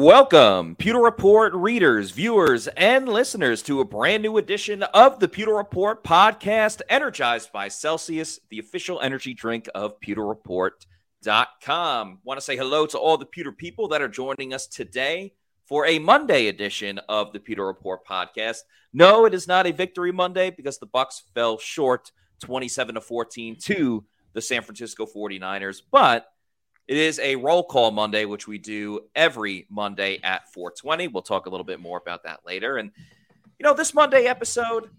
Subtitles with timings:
[0.00, 5.52] Welcome, Pewter Report readers, viewers, and listeners to a brand new edition of the Pewter
[5.52, 12.18] Report podcast, energized by Celsius, the official energy drink of pewterreport.com.
[12.24, 15.34] Want to say hello to all the Pewter people that are joining us today
[15.66, 18.60] for a Monday edition of the Pewter Report podcast.
[18.94, 23.58] No, it is not a victory Monday because the Bucs fell short 27 to 14
[23.64, 26.32] to the San Francisco 49ers, but
[26.90, 31.06] it is a roll call Monday, which we do every Monday at 420.
[31.06, 32.78] We'll talk a little bit more about that later.
[32.78, 32.90] And,
[33.60, 34.90] you know, this Monday episode,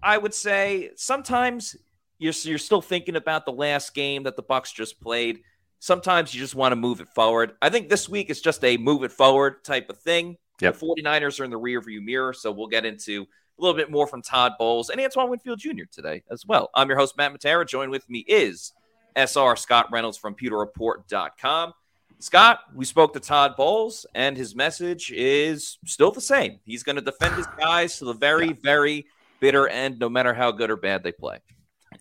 [0.00, 1.74] I would say sometimes
[2.18, 5.40] you're, you're still thinking about the last game that the Bucs just played.
[5.80, 7.54] Sometimes you just want to move it forward.
[7.60, 10.36] I think this week is just a move it forward type of thing.
[10.60, 10.78] Yep.
[10.78, 13.22] The 49ers are in the rearview mirror, so we'll get into
[13.58, 15.86] a little bit more from Todd Bowles and Antoine Winfield Jr.
[15.90, 16.70] today as well.
[16.72, 17.66] I'm your host, Matt Matera.
[17.66, 18.72] Joined with me is
[19.16, 21.72] SR Scott Reynolds from pewterreport.com.
[22.18, 26.60] Scott, we spoke to Todd Bowles, and his message is still the same.
[26.64, 29.06] He's going to defend his guys to the very, very
[29.40, 31.38] bitter end, no matter how good or bad they play.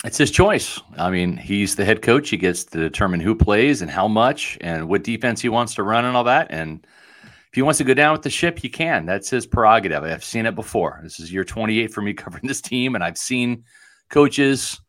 [0.03, 0.79] It's his choice.
[0.97, 2.29] I mean, he's the head coach.
[2.29, 5.83] He gets to determine who plays and how much and what defense he wants to
[5.83, 6.47] run and all that.
[6.49, 6.85] And
[7.23, 9.05] if he wants to go down with the ship, he can.
[9.05, 10.03] That's his prerogative.
[10.03, 10.99] I've seen it before.
[11.03, 13.63] This is year 28 for me covering this team, and I've seen
[14.09, 14.79] coaches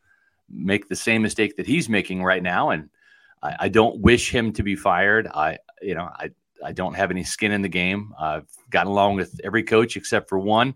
[0.49, 2.71] make the same mistake that he's making right now.
[2.71, 2.91] And
[3.43, 5.27] I, I don't wish him to be fired.
[5.27, 6.31] I, you know, I,
[6.65, 8.15] I don't have any skin in the game.
[8.19, 10.75] I've gotten along with every coach except for one.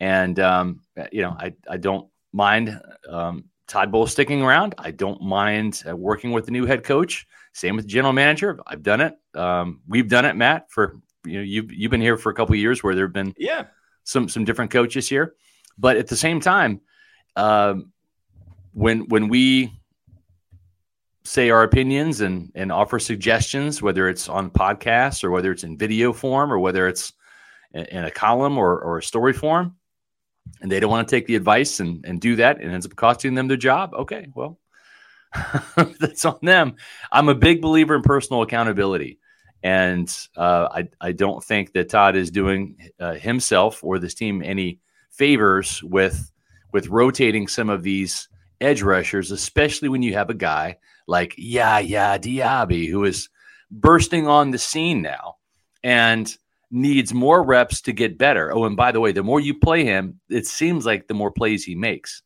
[0.00, 0.80] And, um,
[1.12, 4.74] you know, I, I don't mind um, Todd Bowles sticking around.
[4.78, 7.26] I don't mind uh, working with the new head coach.
[7.52, 8.58] Same with the general manager.
[8.66, 9.14] I've done it.
[9.34, 12.56] Um, we've done it, Matt, for, you know, you've, you've been here for a couple
[12.56, 13.66] years where there have been yeah
[14.02, 15.34] some, some different coaches here.
[15.78, 16.80] But at the same time,
[17.36, 17.92] um,
[18.74, 19.72] when when we
[21.24, 25.78] say our opinions and and offer suggestions, whether it's on podcasts or whether it's in
[25.78, 27.12] video form or whether it's
[27.72, 29.76] in a column or, or a story form,
[30.60, 32.94] and they don't want to take the advice and, and do that and ends up
[32.94, 34.58] costing them their job, okay, well,
[35.98, 36.76] that's on them.
[37.10, 39.18] I'm a big believer in personal accountability.
[39.62, 44.42] And uh, I, I don't think that Todd is doing uh, himself or this team
[44.44, 44.80] any
[45.10, 46.30] favors with
[46.72, 48.28] with rotating some of these
[48.60, 53.28] edge rushers, especially when you have a guy like Yaya Diaby who is
[53.70, 55.36] bursting on the scene now
[55.82, 56.34] and
[56.70, 58.52] needs more reps to get better.
[58.52, 61.30] Oh, and by the way, the more you play him, it seems like the more
[61.30, 62.22] plays he makes.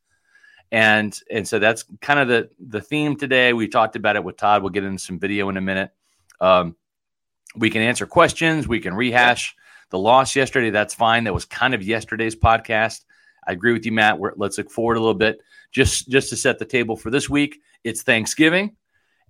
[0.71, 3.53] And and so that's kind of the the theme today.
[3.53, 4.63] We talked about it with Todd.
[4.63, 5.91] We'll get into some video in a minute.
[6.41, 6.77] Um,
[7.57, 8.69] we can answer questions.
[8.69, 9.57] We can rehash
[9.91, 10.71] the loss yesterday.
[10.71, 11.25] That's fine.
[11.25, 13.05] That was kind of yesterday's podcast.
[13.49, 14.19] I agree with you, Matt.
[14.19, 15.41] We're, let's look forward a little bit
[15.73, 17.61] just just to set the table for this week.
[17.83, 18.77] It's Thanksgiving,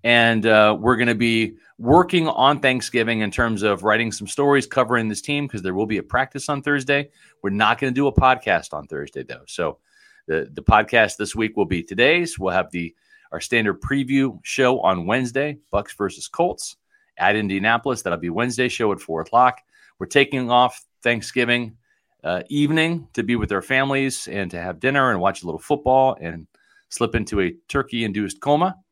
[0.03, 4.67] and uh, we're going to be working on Thanksgiving in terms of writing some stories
[4.67, 7.11] covering this team because there will be a practice on Thursday.
[7.43, 9.79] We're not going to do a podcast on Thursday though, so
[10.27, 12.39] the the podcast this week will be today's.
[12.39, 12.95] We'll have the
[13.31, 16.77] our standard preview show on Wednesday, Bucs versus Colts
[17.19, 18.03] at Indianapolis.
[18.03, 19.61] That'll be Wednesday show at four o'clock.
[20.01, 21.77] We're taking off Thanksgiving
[22.25, 25.61] uh, evening to be with their families and to have dinner and watch a little
[25.61, 26.47] football and
[26.89, 28.77] slip into a turkey induced coma.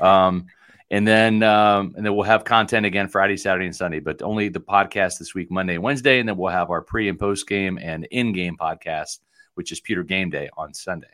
[0.00, 0.46] Um,
[0.90, 4.48] and then um, and then we'll have content again Friday, Saturday, and Sunday, but only
[4.48, 7.78] the podcast this week, Monday Wednesday, and then we'll have our pre and post game
[7.82, 9.18] and in game podcast,
[9.54, 11.08] which is Pewter Game Day on Sunday.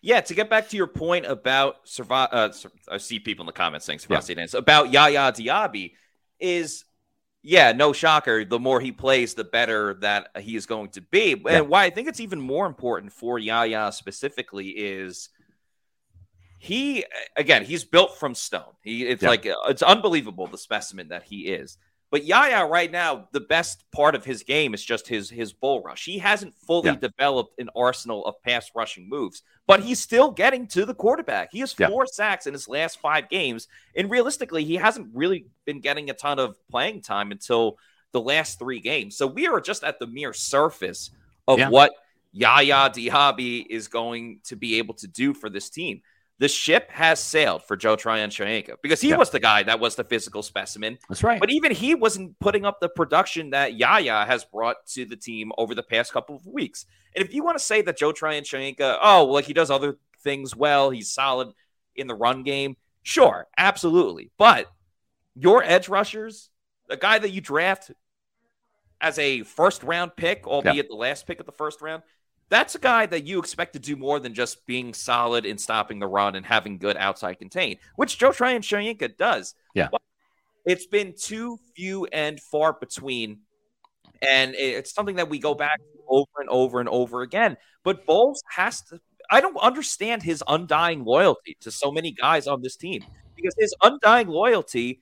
[0.00, 2.50] Yeah, to get back to your point about survive, uh,
[2.90, 4.46] I see people in the comments saying Sebastian yeah.
[4.54, 5.92] about Yaya Diaby
[6.38, 6.84] is
[7.42, 8.44] yeah, no shocker.
[8.44, 11.32] The more he plays, the better that he is going to be.
[11.32, 11.60] And Yeah.
[11.60, 15.28] why I think it's even more important for Yaya specifically is
[16.58, 17.04] he
[17.36, 18.74] again he's built from stone.
[18.82, 19.28] He it's Yeah.
[19.28, 21.78] like it's unbelievable the specimen that he is.
[22.10, 25.82] But Yaya right now, the best part of his game is just his his bull
[25.82, 26.04] rush.
[26.06, 26.96] He hasn't fully Yeah.
[26.96, 31.50] developed an arsenal of pass rushing moves, but he's still getting to the quarterback.
[31.52, 31.88] He has Yeah.
[31.88, 36.14] four sacks in his last five games, and realistically, he hasn't really been getting a
[36.14, 37.78] ton of playing time until
[38.12, 39.16] the last three games.
[39.18, 41.10] So we are just at the mere surface
[41.46, 41.68] of Yeah.
[41.68, 41.92] what
[42.32, 46.00] Yaya Diaby is going to be able to do for this team.
[46.40, 49.16] The ship has sailed for Joe Tryon Shoyinka because he Yeah.
[49.16, 50.98] was the guy that was the physical specimen.
[51.08, 51.40] That's right.
[51.40, 55.50] But even he wasn't putting up the production that Yaya has brought to the team
[55.58, 56.86] over the past couple of weeks.
[57.16, 59.70] And if you want to say that Joe Tryon Shoyinka, oh, well, like he does
[59.70, 61.48] other things well, he's solid
[61.96, 64.30] in the run game, sure, absolutely.
[64.38, 64.70] But
[65.34, 66.50] your edge rushers,
[66.88, 67.90] the guy that you draft
[69.00, 72.02] as a first round pick, albeit the last pick of the first round,
[72.50, 75.98] that's a guy that you expect to do more than just being solid in stopping
[75.98, 79.54] the run and having good outside contain, which Joe Tryon Shoyinka does.
[79.74, 79.88] Yeah.
[79.92, 80.00] But
[80.64, 83.40] it's been too few and far between.
[84.22, 87.56] And it's something that we go back over and over and over again.
[87.84, 92.62] But Bowles has to, I don't understand his undying loyalty to so many guys on
[92.62, 93.04] this team
[93.36, 95.00] because his undying loyalty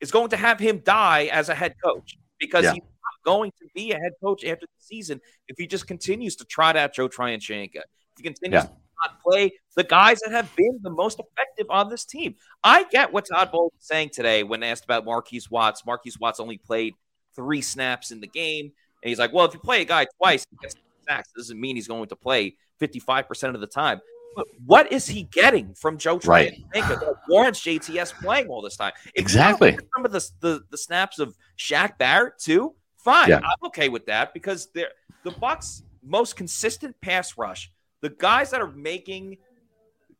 [0.00, 2.72] is going to have him die as a head coach because Yeah.
[2.74, 2.88] he's not
[3.24, 6.76] going to be a head coach after the season if he just continues to trot
[6.76, 7.76] out Joe Tryon Shoyinka.
[7.76, 7.82] If
[8.18, 8.68] he continues Yeah.
[8.68, 8.72] to
[9.02, 12.36] not play the guys that have been the most effective on this team.
[12.62, 15.84] I get what Todd Bowles is saying today when asked about Marquise Watts.
[15.84, 16.94] Marquise Watts only played
[17.34, 18.66] three snaps in the game.
[19.02, 20.76] And he's like, well, if you play a guy twice, he gets
[21.08, 21.28] sacks.
[21.36, 24.00] Doesn't mean he's going to play 55% of the time.
[24.36, 26.54] But what is he getting from Joe Right.
[26.72, 28.92] Tryon that warrants JTS playing all this time?
[29.06, 29.70] If Exactly.
[29.72, 33.28] wanna look at Some of the, the, the snaps of Shaq Barrett, too, fine.
[33.28, 33.38] Yeah.
[33.38, 34.90] I'm okay with that because they're
[35.22, 37.70] the Bucs' most consistent pass rush,
[38.00, 39.38] the guys that are making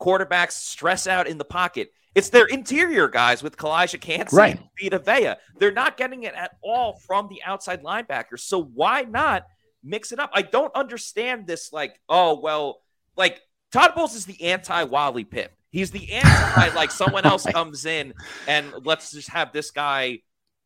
[0.01, 4.57] quarterbacks stress out in the pocket, it's their interior guys with Calijah Kancey Right.
[4.57, 5.35] and Vita Vea.
[5.59, 8.41] They're not getting it at all from the outside linebackers.
[8.41, 9.47] So why not
[9.83, 10.31] mix it up?
[10.33, 11.73] I don't understand this.
[11.73, 12.81] Like, oh well,
[13.17, 13.41] like
[13.73, 15.49] Todd Bowles is the anti Wally Pipp.
[15.71, 18.15] He's the anti like someone oh else comes in
[18.47, 20.21] and let's just have this guy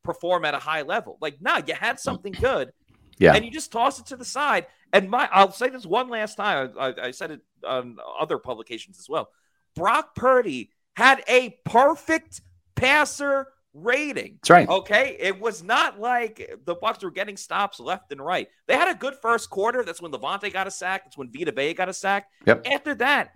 [0.08, 1.18] perform at a high level.
[1.20, 2.72] Like, nah, you had something good
[3.18, 3.34] Yeah.
[3.34, 4.66] and you just toss it to the side.
[4.92, 6.72] And my, I'll say this one last time.
[6.80, 9.28] I, I said it on other publications as well.
[9.76, 12.40] Brock Purdy had a perfect
[12.74, 14.38] passer rating.
[14.40, 14.68] That's right.
[14.68, 18.48] Okay, it was not like the Bucs were getting stops left and right.
[18.66, 19.84] They had a good first quarter.
[19.84, 21.04] That's when Lavonte got a sack.
[21.04, 22.28] That's when Vita Vea got a sack.
[22.46, 22.66] Yep.
[22.72, 23.32] After that,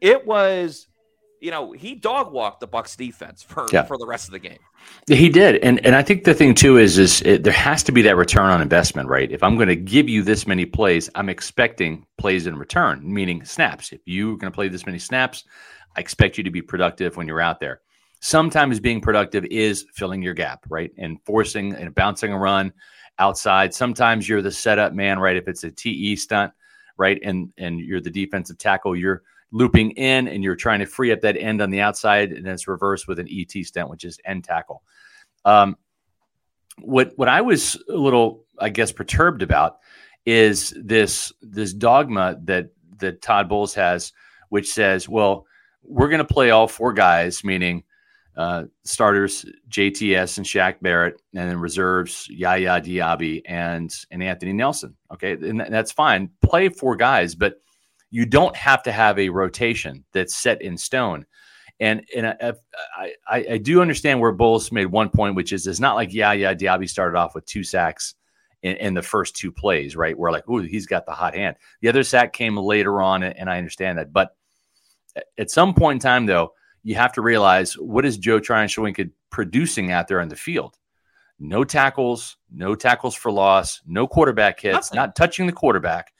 [0.00, 0.86] it was,
[1.44, 3.82] you know, he dog walked the Bucs defense for Yeah.
[3.82, 4.58] for the rest of the game.
[5.06, 7.92] He did, and and I think the thing too is is it, there has to
[7.92, 9.30] be that return on investment, right?
[9.30, 13.44] If I'm going to give you this many plays, I'm expecting plays in return, meaning
[13.44, 13.92] snaps.
[13.92, 15.44] If you're going to play this many snaps,
[15.96, 17.82] I expect you to be productive when you're out there.
[18.20, 22.72] Sometimes being productive is filling your gap, right, and forcing and bouncing a run
[23.18, 23.74] outside.
[23.74, 25.36] Sometimes you're the setup man, right?
[25.36, 26.52] If it's a TE stunt,
[26.96, 29.22] right, and and you're the defensive tackle, you're
[29.54, 32.66] looping in and you're trying to free up that end on the outside, and it's
[32.66, 34.82] reversed with an ET stunt, which is end tackle.
[35.44, 35.76] Um,
[36.80, 39.78] what what I was a little, I guess, perturbed about
[40.26, 44.12] is this this dogma that that Todd Bowles has,
[44.48, 45.46] which says, well,
[45.84, 47.84] we're going to play all four guys, meaning
[48.36, 54.96] uh, starters JTS and Shaq Barrett, and then reserves Yaya Diaby and and Anthony Nelson.
[55.12, 56.30] Okay, and tha- that's fine.
[56.42, 57.60] Play four guys, but
[58.14, 61.26] you don't have to have a rotation that's set in stone.
[61.80, 62.52] And and I,
[62.96, 66.14] I, I, I do understand where Bowles made one point, which is it's not like
[66.14, 68.14] Yaya Diaby started off with two sacks
[68.62, 70.16] in, in the first two plays, right?
[70.16, 71.56] We're like, oh, he's got the hot hand.
[71.80, 74.12] The other sack came later on, and I understand that.
[74.12, 74.36] But
[75.36, 76.52] at some point in time, though,
[76.84, 78.68] you have to realize what is Joe Tryon
[79.30, 80.78] producing out there on the field?
[81.40, 84.96] No tackles, no tackles for loss, no quarterback hits, Nothing.
[84.96, 86.12] not touching the quarterback,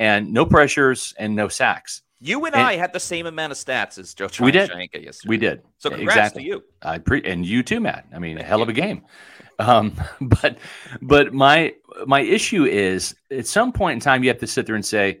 [0.00, 2.02] and no pressures and no sacks.
[2.20, 4.70] You and, And- I had the same amount of stats as Joe We did.
[4.92, 5.28] Yesterday.
[5.28, 5.62] We did.
[5.78, 6.42] So congrats exactly.
[6.42, 6.64] to you.
[6.82, 8.06] I pre and you too, Matt.
[8.12, 9.04] I mean, a hell of a game.
[9.58, 10.58] Um, but
[11.02, 11.74] but my
[12.06, 15.20] my issue is at some point in time you have to sit there and say,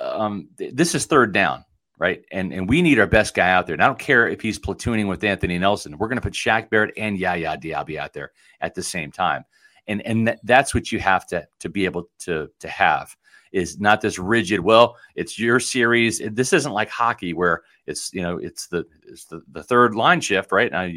[0.00, 1.64] um, th- this is third down,
[1.98, 2.24] right?
[2.32, 3.74] And and we need our best guy out there.
[3.74, 5.96] And I don't care if he's platooning with Anthony Nelson.
[5.96, 9.44] We're going to put Shaq Barrett and Yaya Diaby out there at the same time.
[9.86, 13.16] And and th- that's what you have to to be able to to have
[13.52, 14.60] is not this rigid.
[14.60, 16.20] Well, it's your series.
[16.32, 20.20] This isn't like hockey where it's you know it's the it's the, the third line
[20.20, 20.70] shift, right?
[20.70, 20.88] Now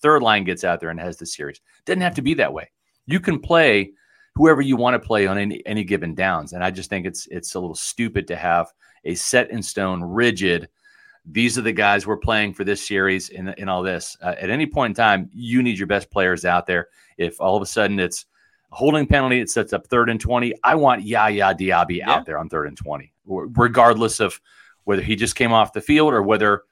[0.00, 1.60] third line gets out there and has the series.
[1.84, 2.70] Doesn't have to be that way.
[3.06, 3.92] You can play
[4.38, 6.52] whoever you want to play on any, any given downs.
[6.52, 8.72] And I just think it's it's a little stupid to have
[9.04, 10.68] a set in stone, rigid.
[11.30, 14.16] These are the guys we're playing for this series and, and all this.
[14.22, 16.88] Uh, at any point in time, you need your best players out there.
[17.18, 18.26] If all of a sudden it's
[18.70, 20.54] holding penalty, it sets up third and 20.
[20.64, 22.10] I want Yaya Diaby yeah.
[22.10, 24.40] out there on third and 20, regardless of
[24.84, 26.62] whether he just came off the field or whether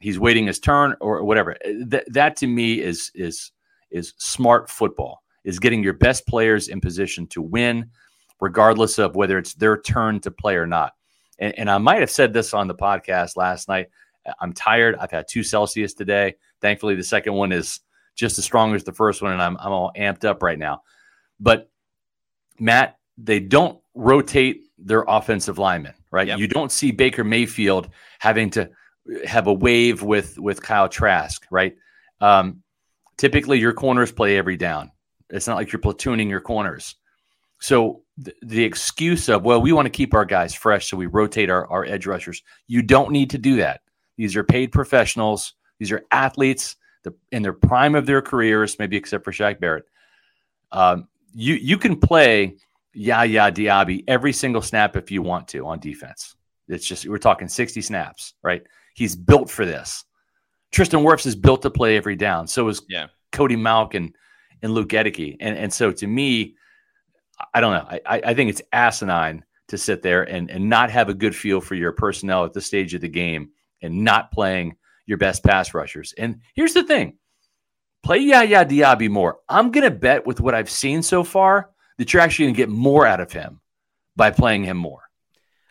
[0.00, 1.52] he's waiting his turn or whatever.
[1.64, 3.52] Uh, that, that to me is, is,
[3.90, 7.90] is smart football is getting your best players in position to win,
[8.40, 10.92] regardless of whether it's their turn to play or not.
[11.38, 13.88] And, and I might have said this on the podcast last night.
[14.40, 14.96] I'm tired.
[15.00, 16.34] I've had two Celsius today.
[16.60, 17.80] Thankfully, the second one is
[18.14, 20.82] just as strong as the first one, and I'm, I'm all amped up right now.
[21.40, 21.70] But
[22.58, 26.28] Matt, they don't rotate their offensive linemen, right?
[26.28, 26.38] Yep.
[26.38, 28.70] You don't see Baker Mayfield having to
[29.26, 31.76] have a wave with with Kyle Trask, right?
[32.20, 32.62] Um,
[33.16, 34.90] typically, your corners play every down.
[35.30, 36.96] It's not like you're platooning your corners.
[37.60, 41.06] So th- the excuse of, well, we want to keep our guys fresh, so we
[41.06, 42.42] rotate our, our edge rushers.
[42.66, 43.80] You don't need to do that.
[44.16, 45.54] These are paid professionals.
[45.78, 46.76] These are athletes
[47.32, 49.84] in their prime of their careers, maybe except for Shaq Barrett.
[50.72, 52.56] Um, you you can play
[52.92, 56.34] Yaya Diaby every single snap if you want to on defense.
[56.66, 58.64] It's just we're talking 60 snaps, right?
[58.94, 60.04] He's built for this.
[60.72, 62.48] Tristan Wirfs is built to play every down.
[62.48, 63.06] So is yeah.
[63.30, 64.14] Cody Mauch and
[64.62, 65.36] and Luke Goedeke.
[65.38, 66.56] And and so to me,
[67.54, 67.98] I don't know.
[68.04, 71.60] I, I think it's asinine to sit there and, and not have a good feel
[71.60, 74.74] for your personnel at this stage of the game and not playing
[75.06, 76.12] your best pass rushers.
[76.18, 77.16] And here's the thing
[78.02, 79.38] play Yaya Diaby more.
[79.48, 82.58] I'm going to bet with what I've seen so far that you're actually going to
[82.58, 83.60] get more out of him
[84.16, 85.02] by playing him more.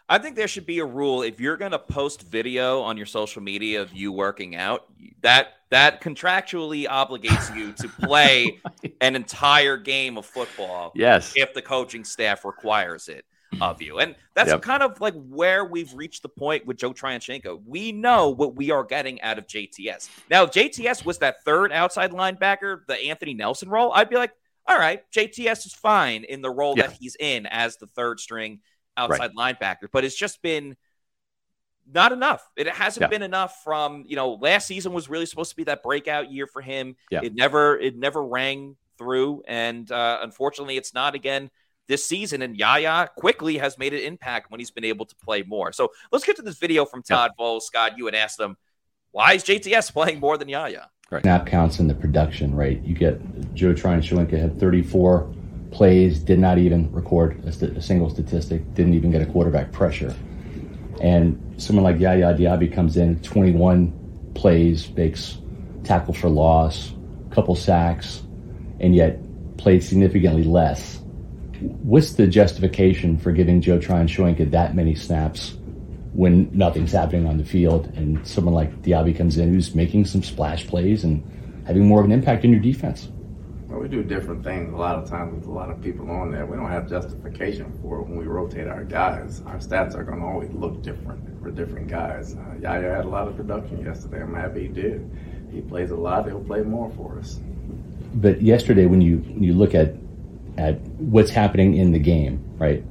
[0.10, 3.06] I think there should be a rule if you're going to post video on your
[3.06, 4.86] social media of you working out,
[5.22, 8.60] that that contractually obligates you to play
[9.02, 10.94] an entire game of football.
[10.96, 11.34] Yes.
[11.36, 13.26] If the coaching staff requires it
[13.62, 14.00] of you.
[14.00, 14.62] And that's yep.
[14.62, 17.62] kind of like where we've reached the point with Joe Tryon Shoyinka.
[17.66, 20.10] We know what we are getting out of JTS.
[20.30, 24.32] Now, if JTS was that third outside linebacker, the Anthony Nelson role, I'd be like,
[24.68, 26.88] all right, JTS is fine in the role yeah.
[26.88, 28.60] that he's in as the third string
[28.98, 29.58] outside right.
[29.60, 30.75] linebacker, but it's just been
[31.89, 32.46] not enough.
[32.58, 33.08] It hasn't yeah.
[33.08, 36.48] been enough from, you know, last season was really supposed to be that breakout year
[36.48, 36.98] for him.
[37.10, 37.22] Yeah.
[37.24, 41.50] It never it never rang through and uh, unfortunately it's not again
[41.88, 45.44] this season and Yaya quickly has made an impact when he's been able to play
[45.44, 45.72] more.
[45.72, 47.36] So let's get to this video from Todd yeah.
[47.38, 47.67] Bowles.
[47.67, 48.58] Scott, you had asked him,
[49.12, 50.89] why is JTS playing more than Yaya?
[51.10, 51.22] Right.
[51.22, 52.82] Snap counts in the production, right?
[52.84, 55.34] You get Joe Tryon Shoyinka had 34
[55.72, 59.72] plays, did not even record a, st- a, single statistic, didn't even get a quarterback
[59.72, 60.13] pressure.
[61.01, 65.38] And someone like Yaya Diaby comes in, 21 plays, makes
[65.84, 66.94] tackle for loss,
[67.32, 68.24] couple sacks,
[68.79, 69.20] and yet
[69.58, 71.00] played significantly less.
[71.60, 75.58] What's the justification for giving Joe Tryon Shoyinka that many snaps
[76.14, 80.22] when nothing's happening on the field and someone like Diaby comes in who's making some
[80.22, 81.24] splash plays and
[81.66, 83.10] having more of an impact in your defense?
[83.68, 86.32] Well, we do different things a lot of times with a lot of people on
[86.32, 86.46] there.
[86.46, 89.42] We don't have justification for it when we rotate our guys.
[89.46, 92.36] Our stats are going to always look different for different guys.
[92.36, 94.22] Uh, Yaya had a lot of production yesterday.
[94.22, 95.10] I'm happy he did.
[95.52, 96.26] He plays a lot.
[96.26, 97.40] He'll play more for us.
[98.16, 99.96] But yesterday, when you when you look at
[100.58, 102.84] at what's happening in the game, right?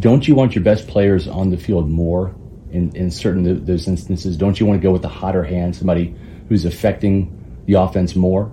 [0.00, 2.34] Don't you want your best players on the field more
[2.70, 4.36] in, in certain those instances?
[4.36, 6.14] Don't you want to go with the hotter hand, somebody
[6.48, 7.32] who's affecting
[7.66, 8.52] the offense more?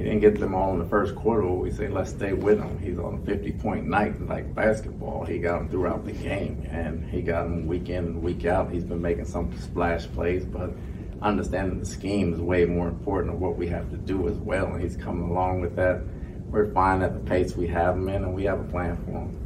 [0.00, 1.46] he didn't get them all in the first quarter.
[1.46, 2.78] We say let's stay with him.
[2.78, 5.26] He's on a 50 point night like basketball.
[5.26, 8.72] He got them throughout the game, and he got them week in and week out.
[8.72, 10.70] He's been making some splash plays, but
[11.20, 14.72] understanding the scheme is way more important than what we have to do as well.
[14.72, 16.00] And he's coming along with that.
[16.50, 19.10] We're fine at the pace we have him in, and we have a plan for
[19.12, 19.36] him.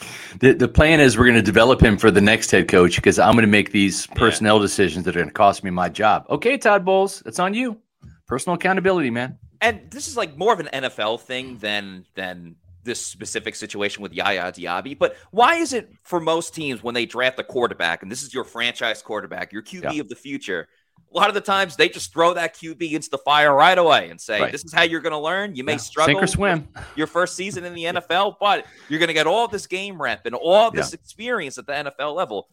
[0.40, 3.18] the, the plan is we're going to develop him for the next head coach because
[3.18, 4.62] I'm going to make these personnel yeah.
[4.62, 6.24] decisions that are going to cost me my job.
[6.30, 7.80] Okay, Todd Bowles, it's on you
[8.28, 9.38] personal accountability, man.
[9.60, 14.12] And this is like more of an NFL thing than than this specific situation with
[14.12, 14.96] Yaya Diaby.
[14.96, 18.32] But why is it for most teams when they draft a quarterback, and this is
[18.32, 20.00] your franchise quarterback, your QB yeah.
[20.00, 20.68] of the future?
[21.10, 24.10] A lot of the times they just throw that QB into the fire right away
[24.10, 24.52] and say, right.
[24.52, 25.54] "This is how you're going to learn.
[25.54, 25.78] You may yeah.
[25.78, 29.26] struggle, sink or swim, your first season in the NFL, but you're going to get
[29.26, 30.98] all this game rep and all this yeah.
[31.00, 32.48] experience at the NFL level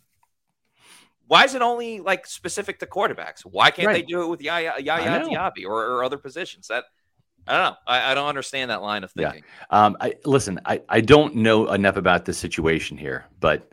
[1.27, 3.41] why is it only like specific to quarterbacks?
[3.41, 3.93] Why can't right.
[3.93, 6.67] they do it with Yaya, Yaya Diaby or, or, other positions?
[6.67, 6.85] That
[7.47, 7.77] I don't know.
[7.87, 9.43] I, I, don't understand that line of thinking.
[9.71, 9.85] Yeah.
[9.85, 10.59] Um, I listen.
[10.65, 13.71] I, I don't know enough about the situation here, but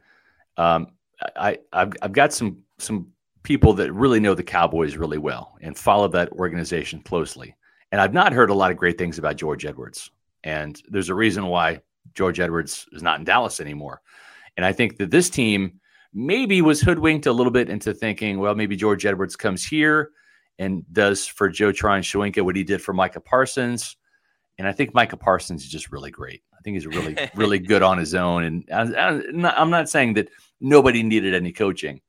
[0.57, 0.89] um,
[1.37, 3.12] I I've, I've got some some
[3.43, 7.55] people that really know the Cowboys really well and follow that organization closely.
[7.91, 10.11] And I've not heard a lot of great things about George Edwards.
[10.45, 11.81] And there's a reason why
[12.15, 14.01] George Edwards is not in Dallas anymore.
[14.57, 15.81] And I think that this team
[16.13, 20.11] maybe was hoodwinked a little bit into thinking, well, maybe George Edwards comes here
[20.59, 23.97] and does for Joe Tryon Shoyinka what he did for Micah Parsons.
[24.59, 26.43] And I think Micah Parsons is just really great.
[26.57, 28.45] I think he's really, really good on his own.
[28.45, 30.29] And I'm not saying that
[30.61, 32.01] nobody needed any coaching.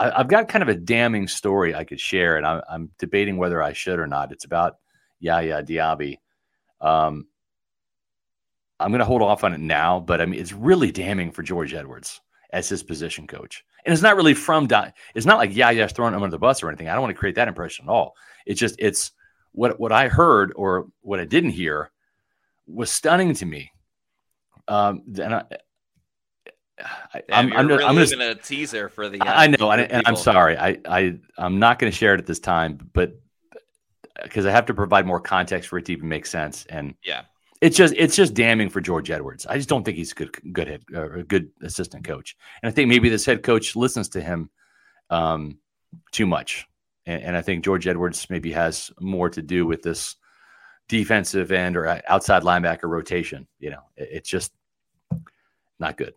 [0.00, 3.74] I've got kind of a damning story I could share, and I'm debating whether I
[3.74, 4.32] should or not.
[4.32, 4.76] It's about
[5.18, 6.18] Yaya Diaby.
[6.80, 7.26] Um,
[8.80, 11.42] I'm going to hold off on it now, but I mean, it's really damning for
[11.42, 13.62] George Edwards as his position coach.
[13.84, 14.68] And it's not really from,
[15.14, 16.88] it's not like Yaya's throwing him under the bus or anything.
[16.88, 18.14] I don't want to create that impression at all.
[18.46, 19.12] It's just, it's
[19.52, 21.90] what, what I heard or what I didn't hear
[22.66, 23.70] was stunning to me.
[24.66, 25.44] Um, and I,
[27.14, 29.20] I, am I'm, really I'm leaving a teaser for the.
[29.20, 30.56] Uh, I know, and, and I'm sorry.
[30.56, 33.20] I, I, I'm not going to share it at this time, but
[34.22, 36.66] because I have to provide more context for it to even make sense.
[36.68, 37.22] And yeah,
[37.60, 39.46] it's just it's just damning for George Edwards.
[39.46, 42.70] I just don't think he's a good good head or a good assistant coach, and
[42.70, 44.50] I think maybe this head coach listens to him
[45.10, 45.58] um,
[46.12, 46.66] too much,
[47.06, 50.14] and, and, I think George Edwards maybe has more to do with this
[50.88, 53.46] defensive end or uh, outside linebacker rotation.
[53.58, 54.52] You know, it, it's just
[55.80, 56.14] not good.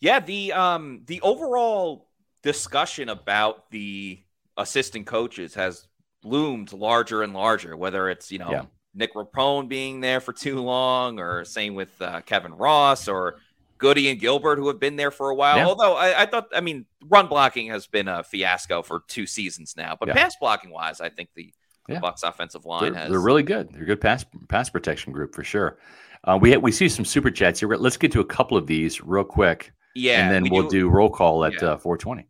[0.00, 2.08] Yeah, the um the overall
[2.42, 4.18] discussion about the
[4.56, 5.86] assistant coaches has
[6.24, 8.64] loomed larger and larger, whether it's, you know, yeah.
[8.94, 13.36] Nick Rapone being there for too long, or same with uh, Kevin Ross, or
[13.78, 15.56] Goody and Gilbert, who have been there for a while.
[15.58, 15.66] Yeah.
[15.66, 19.74] Although I, I, thought, I mean, run blocking has been a fiasco for two seasons
[19.76, 20.14] now, but yeah.
[20.14, 21.52] pass blocking wise, I think the,
[21.88, 23.10] the Bucs offensive line they're, has.
[23.10, 23.72] They're really good.
[23.72, 25.78] They're a good pass pass protection group for sure.
[26.24, 27.74] Uh, we we see some super chats here.
[27.74, 29.72] Let's get to a couple of these real quick.
[29.94, 32.26] Yeah, and then we will do, do, roll call at uh, 420.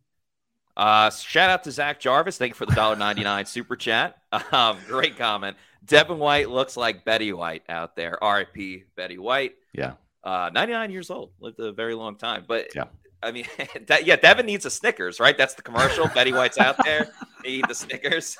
[0.76, 2.38] Uh, shout out to Zach Jarvis.
[2.38, 4.16] Thank you for the $1.99 super chat.
[4.52, 5.56] Um, great comment.
[5.84, 8.16] Devin White looks like Betty White out there.
[8.22, 9.54] RIP Betty White.
[9.72, 9.94] Yeah.
[10.22, 11.32] Uh, 99 years old.
[11.40, 12.44] Lived a very long time.
[12.46, 12.84] But yeah.
[13.22, 13.46] I mean,
[13.86, 15.36] that, yeah, Devin needs a Snickers, right?
[15.36, 16.06] That's the commercial.
[16.08, 17.10] Betty White's out there.
[17.42, 18.36] They eat the Snickers.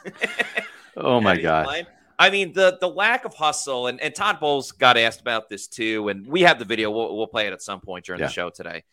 [0.94, 1.86] oh my god.
[2.18, 5.68] I mean, the the lack of hustle, and, and Todd Bowles got asked about this
[5.68, 6.90] too, and we have the video.
[6.90, 8.26] We'll, we'll play it at some point during yeah.
[8.26, 8.84] the show today.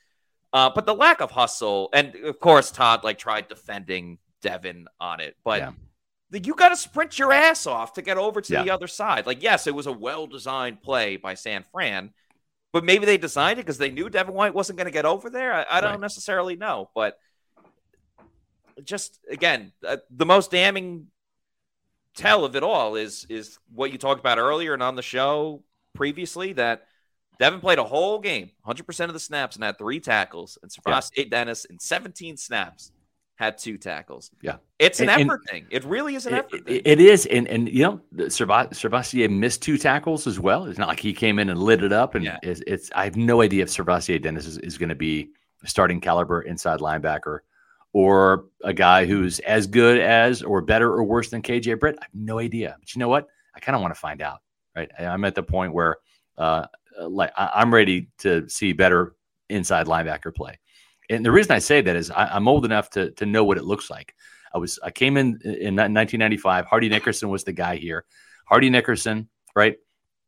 [0.58, 5.20] Uh, but the lack of hustle, and of course, Todd like tried defending Devin on
[5.20, 6.40] it, but yeah.
[6.44, 8.64] you got to sprint your ass off to get over to yeah.
[8.64, 9.28] the other side.
[9.28, 12.12] Like, yes, it was a well designed play by San Fran,
[12.74, 15.30] but maybe they designed it because they knew Devin White wasn't going to get over
[15.30, 15.54] there.
[15.54, 16.00] I, I don't right.
[16.00, 17.20] necessarily know, but
[18.84, 21.06] just again, uh, the most damning
[22.16, 25.62] tell of it all is is what you talked about earlier and on the show
[25.94, 26.87] previously that
[27.40, 30.58] Devin played a whole game, 100% of the snaps, and had three tackles.
[30.62, 31.24] And SirVocea yeah.
[31.30, 32.92] Dennis in 17 snaps
[33.36, 34.32] had two tackles.
[34.42, 34.58] Yeah.
[34.80, 35.68] It's an and, effort and thing.
[35.70, 36.82] It really is an it, effort thing.
[36.84, 37.28] It is.
[37.28, 40.66] And, and you know, SirVocea missed two tackles as well.
[40.66, 42.16] It's not like he came in and lit it up.
[42.16, 42.40] And yeah.
[42.42, 45.30] it's, it's, I have no idea if SirVocea Dennis is, is going to be
[45.66, 47.40] starting caliber inside linebacker
[47.94, 51.98] or a guy who's as good as or better or worse than KJ Britt.
[52.00, 52.76] I have no idea.
[52.80, 53.28] But you know what?
[53.56, 54.40] I kind of want to find out.
[54.76, 54.90] Right.
[55.00, 55.98] I'm at the point where
[56.38, 56.66] uh,
[57.00, 59.16] uh, like I, am ready to see better
[59.50, 60.60] inside linebacker play.
[61.10, 63.58] And the reason I say that is I, am old enough to to know what
[63.58, 64.14] it looks like.
[64.54, 66.66] I was I came in in 1995.
[66.66, 68.06] Hardy Nickerson was the guy here.
[68.46, 69.78] Hardy Nickerson, right?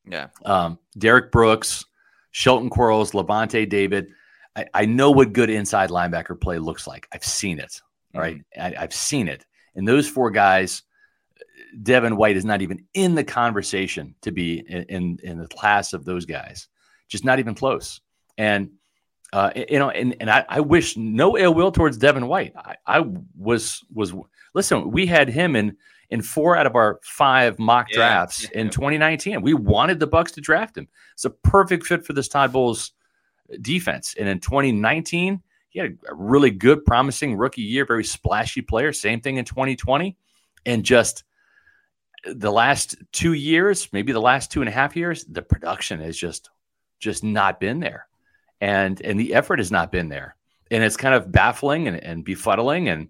[0.06, 0.28] Yeah.
[0.46, 1.86] Um, Derrick Brooks,
[2.32, 4.08] Shelton Quarles, Lavonte David.
[4.56, 7.08] I, I, know what good inside linebacker play looks like.
[7.14, 7.82] I've seen it.
[8.14, 8.38] Right.
[8.38, 8.62] Mm-hmm.
[8.62, 9.46] I, I've seen it.
[9.76, 10.82] And those four guys
[11.84, 15.94] Devin White is not even in the conversation to be in, in, in the class
[15.94, 16.68] of those guys,
[17.08, 18.02] just not even close.
[18.38, 18.72] And
[19.32, 22.54] uh, you know, and, and I, I, wish no ill will towards Devin White.
[22.56, 23.06] I, I,
[23.38, 24.12] was was
[24.56, 24.90] listen.
[24.90, 25.78] We had him in
[26.10, 28.62] in four out of our five mock yeah, drafts yeah.
[28.62, 29.42] in 2019.
[29.42, 30.88] We wanted the Bucs to draft him.
[31.14, 32.92] It's a perfect fit for this Todd Bowles
[33.62, 34.16] defense.
[34.18, 38.92] And in 2019, he had a really good, promising rookie year, very splashy player.
[38.92, 40.18] Same thing in 2020,
[40.66, 41.24] and just
[42.26, 46.18] the last two years, maybe the last two and a half years, the production has
[46.18, 46.50] just
[47.00, 48.08] just not been there.
[48.62, 50.36] And and the effort has not been there.
[50.72, 52.92] And it's kind of baffling and, and befuddling.
[52.92, 53.10] And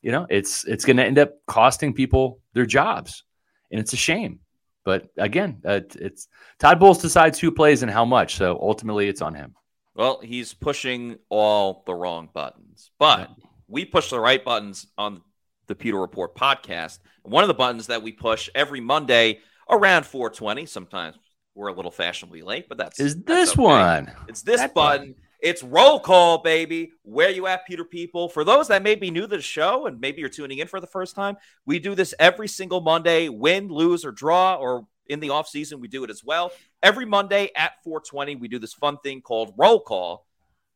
[0.00, 3.24] you know, it's it's gonna end up costing people their jobs.
[3.70, 4.40] And it's a shame.
[4.84, 8.36] But again, uh, it's Todd Bowles decides who plays and how much.
[8.36, 9.54] So ultimately it's on him.
[9.94, 12.90] Well, he's pushing all the wrong buttons.
[12.98, 13.30] But
[13.66, 15.20] we push the right buttons on
[15.68, 16.98] the Pewter Report podcast.
[17.22, 20.66] One of the buttons that we push every Monday around 420.
[20.66, 21.16] Sometimes
[21.54, 23.62] we're a little fashionably late, but that's is this that's okay.
[23.62, 24.12] one.
[24.28, 25.14] It's this that button.
[25.40, 26.92] It's roll call, baby.
[27.02, 28.28] Where you at, Pewter People?
[28.28, 30.80] For those that may be new to the show and maybe you're tuning in for
[30.80, 35.20] the first time, we do this every single Monday, win, lose, or draw, or in
[35.20, 36.50] the off season, we do it as well.
[36.82, 40.26] Every Monday at 420, we do this fun thing called roll call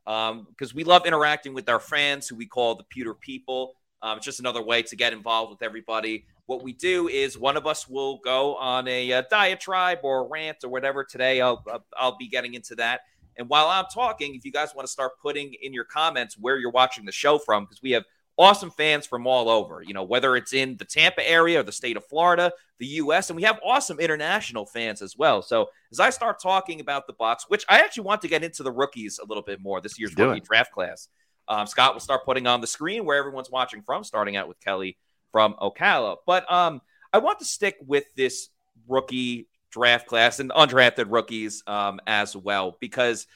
[0.04, 3.74] because um, we love interacting with our fans who we call the Pewter People.
[4.02, 6.26] Um, it's just another way to get involved with everybody.
[6.46, 10.28] What we do is one of us will go on a, a diatribe or a
[10.28, 11.04] rant or whatever.
[11.04, 11.64] Today, I'll,
[11.96, 13.02] I'll be getting into that.
[13.36, 16.58] And while I'm talking, if you guys want to start putting in your comments where
[16.58, 18.04] you're watching the show from, because we have
[18.36, 21.72] awesome fans from all over, you know, whether it's in the Tampa area or the
[21.72, 25.42] state of Florida, the US, and we have awesome international fans as well.
[25.42, 28.62] So as I start talking about the box, which I actually want to get into
[28.62, 31.08] the rookies a little bit more, this year's rookie draft class.
[31.48, 34.60] Um, Scott will start putting on the screen where everyone's watching from, starting out with
[34.60, 34.96] Kelly
[35.30, 36.16] from Ocala.
[36.26, 36.80] But um,
[37.12, 38.48] I want to stick with this
[38.88, 43.26] rookie draft class and undrafted rookies um, as well, because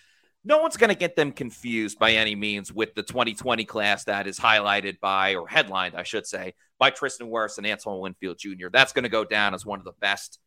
[0.45, 4.29] no one's going to get them confused by any means with the 2020 class that
[4.29, 8.69] is highlighted by, or headlined, I should say, by Tristan Wirfs and Antoine Winfield Jr.
[8.73, 10.39] That's going to go down as one of the best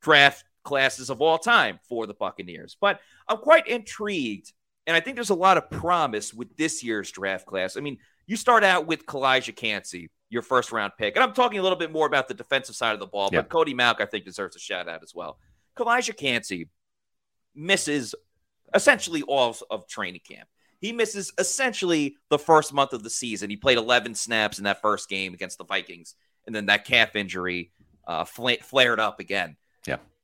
[0.00, 2.76] draft classes of all time for the Buccaneers.
[2.80, 4.52] But I'm quite intrigued,
[4.86, 7.76] and I think there's a lot of promise with this year's draft class.
[7.76, 11.16] I mean, you start out with Calijah Kancey, your first round pick.
[11.16, 13.48] And I'm talking a little bit more about the defensive side of the ball, but
[13.48, 15.38] Cody Mauch, I think, deserves a shout out as well.
[15.76, 16.68] Calijah Kancey
[17.54, 18.14] misses
[18.74, 20.48] essentially all of training camp.
[20.80, 23.50] He misses essentially the first month of the season.
[23.50, 26.14] He played 11 snaps in that first game against the Vikings,
[26.46, 27.72] and then that calf injury
[28.06, 29.56] uh, fl- flared up again.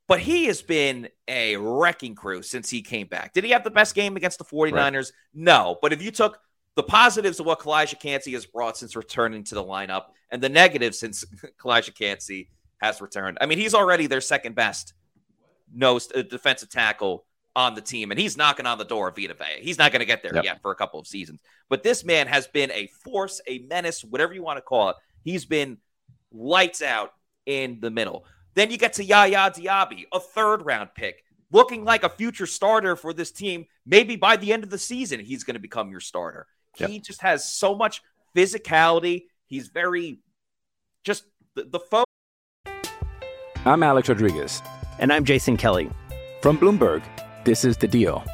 [0.08, 3.32] But he has been a wrecking crew since he came back.
[3.32, 4.94] Did he have the best game against the 49ers?
[4.94, 5.10] Right.
[5.32, 5.78] No.
[5.80, 6.40] But if you took
[6.74, 10.48] the positives of what Calijah Kancey has brought since returning to the lineup and the
[10.48, 11.24] negatives since
[11.60, 13.38] Calijah Kancey has returned.
[13.40, 14.94] I mean, he's already their second best
[15.72, 19.34] nose uh, defensive tackle on the team, and he's knocking on the door of Vita
[19.34, 19.60] Vea.
[19.62, 20.44] He's not going to get there yep.
[20.44, 21.40] yet for a couple of seasons.
[21.68, 24.96] But this man has been a force, a menace, whatever you want to call it.
[25.22, 25.78] He's been
[26.32, 27.12] lights out
[27.46, 28.24] in the middle.
[28.54, 32.96] Then you get to Yaya Diaby, a third round pick, looking like a future starter
[32.96, 33.66] for this team.
[33.86, 36.46] Maybe by the end of the season, he's going to become your starter.
[36.78, 36.90] Yep.
[36.90, 38.02] He just has so much
[38.36, 39.24] physicality.
[39.46, 40.20] He's very
[41.04, 42.04] just the, the fo-
[43.64, 44.62] I'm Alex Rodriguez.
[44.98, 45.90] And I'm Jason Kelly.
[46.42, 47.02] From Bloomberg,
[47.44, 48.24] this is The Deal.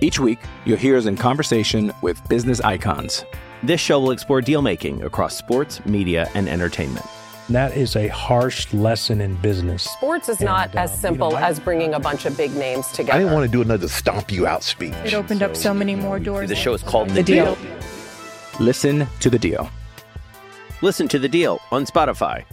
[0.00, 3.24] Each week, you'll hear us in conversation with business icons.
[3.62, 7.06] This show will explore deal making across sports, media, and entertainment.
[7.52, 9.82] That is a harsh lesson in business.
[9.82, 12.56] Sports is and, not as uh, simple you know, as bringing a bunch of big
[12.56, 13.12] names together.
[13.12, 14.94] I didn't want to do another stomp you out speech.
[15.04, 16.48] It opened so, up so many more doors.
[16.48, 17.54] The show is called The, the deal.
[17.56, 17.78] deal.
[18.58, 19.68] Listen to the deal.
[20.80, 22.46] Listen to the deal on Spotify.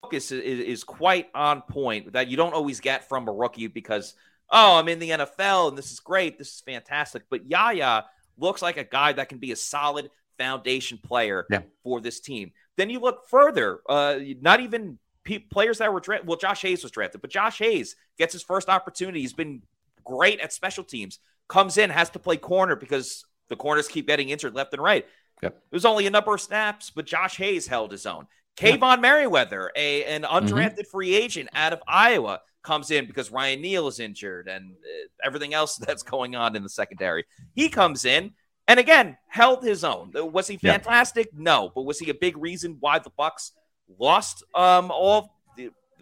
[0.00, 4.14] Focus is, is quite on point that you don't always get from a rookie because,
[4.48, 6.38] oh, I'm in the NFL and this is great.
[6.38, 7.24] This is fantastic.
[7.28, 8.06] But Yaya
[8.38, 11.60] looks like a guy that can be a solid foundation player yeah.
[11.82, 12.52] for this team.
[12.78, 16.28] Then you look further, uh, not even pe- players that were drafted.
[16.28, 19.20] Well, Josh Hayes was drafted, but Josh Hayes gets his first opportunity.
[19.20, 19.62] He's been
[20.04, 21.18] great at special teams.
[21.48, 25.04] Comes in, has to play corner because the corners keep getting injured left and right.
[25.42, 25.56] Yep.
[25.70, 28.28] It was only a number of snaps, but Josh Hayes held his own.
[28.56, 30.46] Kaevon Merriweather, a an mm-hmm.
[30.46, 30.90] undrafted mm-hmm.
[30.90, 35.52] free agent out of Iowa, comes in because Ryan Neal is injured and uh, everything
[35.52, 37.24] else that's going on in the secondary.
[37.54, 38.34] He comes in
[38.68, 40.12] and again held his own.
[40.14, 41.30] Was he fantastic?
[41.32, 41.42] Yeah.
[41.42, 43.50] No, but was he a big reason why the Bucs
[43.98, 45.34] lost um all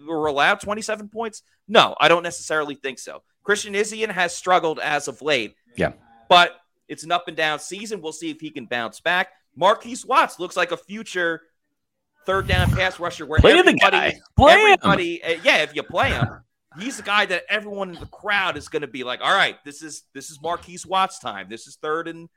[0.06, 1.42] were allowed 27 points?
[1.68, 3.22] No, I don't necessarily think so.
[3.42, 5.54] Christian Izien has struggled as of late.
[5.76, 5.92] Yeah.
[6.28, 6.56] But
[6.88, 8.02] it's an up and down season.
[8.02, 9.28] We'll see if he can bounce back.
[9.54, 11.42] Marquise Watts looks like a future
[12.26, 14.20] third down pass rusher where play everybody, the guy.
[14.36, 15.38] Play everybody, him.
[15.38, 16.40] Uh, yeah, if you play him,
[16.78, 19.56] he's the guy that everyone in the crowd is going to be like, all right,
[19.64, 21.46] this is this is Marquise Watts time.
[21.48, 22.28] This is third and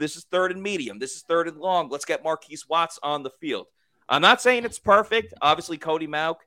[0.00, 0.98] this is third and medium.
[0.98, 1.88] This is third and long.
[1.88, 3.66] Let's get Marquise Watts on the field.
[4.08, 5.34] I'm not saying it's perfect.
[5.40, 6.38] Obviously, Cody Mauch,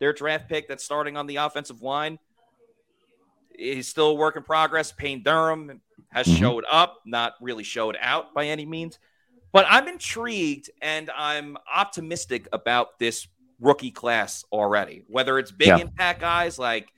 [0.00, 2.18] their draft pick that's starting on the offensive line,
[3.56, 4.90] is still a work in progress.
[4.90, 6.38] Payne Durham has mm-hmm.
[6.38, 8.98] showed up, not really showed out by any means.
[9.52, 13.28] But I'm intrigued and I'm optimistic about this
[13.60, 15.04] rookie class already.
[15.06, 15.78] Whether it's big yeah.
[15.78, 16.88] impact guys like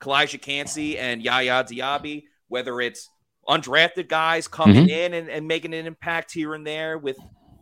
[0.00, 3.08] Calijah Kancey and Yaya Diaby, whether it's
[3.48, 4.88] undrafted guys coming mm-hmm.
[4.88, 7.18] in and, and, making an impact here and there with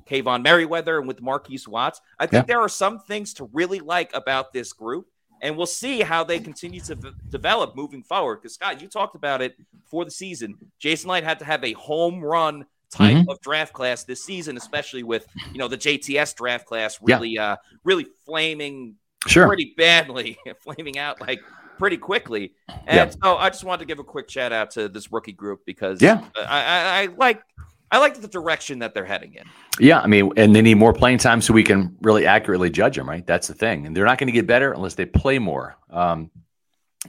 [0.06, 2.00] Kaevon Merriweather and with Marquise Watts.
[2.18, 2.54] I think yeah.
[2.54, 5.06] there are some things to really like about this group,
[5.40, 8.36] and we'll see how they continue to v- develop moving forward.
[8.36, 10.56] Because Scott, you talked about it for the season.
[10.78, 13.30] Jason Licht had to have a home run type mm-hmm.
[13.30, 17.52] of draft class this season, especially with you know the JTS draft class really yeah.
[17.52, 19.46] uh really flaming sure.
[19.46, 21.40] pretty badly, flaming out like
[21.82, 22.54] pretty quickly.
[22.86, 23.10] And Yeah.
[23.24, 26.00] so I just wanted to give a quick shout out to this rookie group because
[26.00, 26.22] Yeah.
[26.36, 27.42] I, I, I like
[27.90, 29.42] I like the direction that they're heading in.
[29.80, 32.94] Yeah, I mean, and they need more playing time so we can really accurately judge
[32.96, 33.26] them, right?
[33.26, 35.76] That's the thing, and they're not going to get better unless they play more.
[35.90, 36.30] Um,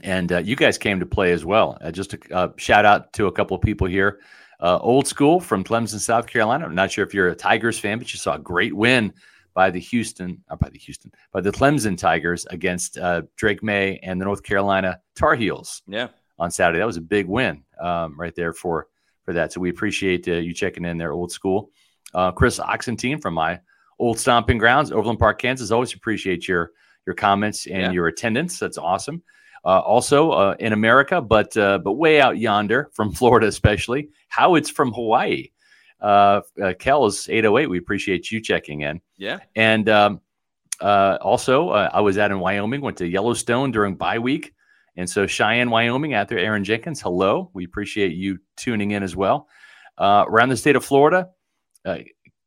[0.02, 1.78] and uh, you guys came to play as well.
[1.80, 4.18] Uh, just a uh, shout out to a couple of people here.
[4.60, 6.66] Uh, old school from Clemson, South Carolina.
[6.66, 9.14] I'm not sure if you're a Tigers fan, but you saw a great win
[9.54, 13.98] by the Houston, uh, by the Houston, by the Clemson Tigers against uh, Drake Maye
[14.02, 16.08] and the North Carolina Tar Heels Yeah.
[16.38, 16.80] on Saturday.
[16.80, 18.88] That was a big win um, right there for
[19.24, 19.52] for that.
[19.52, 21.70] So we appreciate uh, you checking in there, old school.
[22.12, 23.58] Uh, Chris Oxentine from my
[23.98, 25.70] old stomping grounds, Overland Park, Kansas.
[25.70, 26.72] Always appreciate your
[27.06, 27.90] your comments and Yeah.
[27.92, 28.58] your attendance.
[28.58, 29.22] That's awesome.
[29.64, 34.10] Uh, also uh, in America, but uh, but way out yonder from Florida, especially.
[34.28, 35.48] How it's from Hawaii.
[36.04, 37.66] Uh, uh, Kel's 808.
[37.66, 39.00] We appreciate you checking in.
[39.16, 39.38] Yeah.
[39.56, 40.20] And um,
[40.78, 44.52] uh, also, uh, I was out in Wyoming, went to Yellowstone during bye week.
[44.96, 47.50] And so, Cheyenne, Wyoming, out there, Aaron Jenkins, hello.
[47.54, 49.48] We appreciate you tuning in as well.
[49.96, 51.30] Uh, around the state of Florida,
[51.86, 51.98] uh,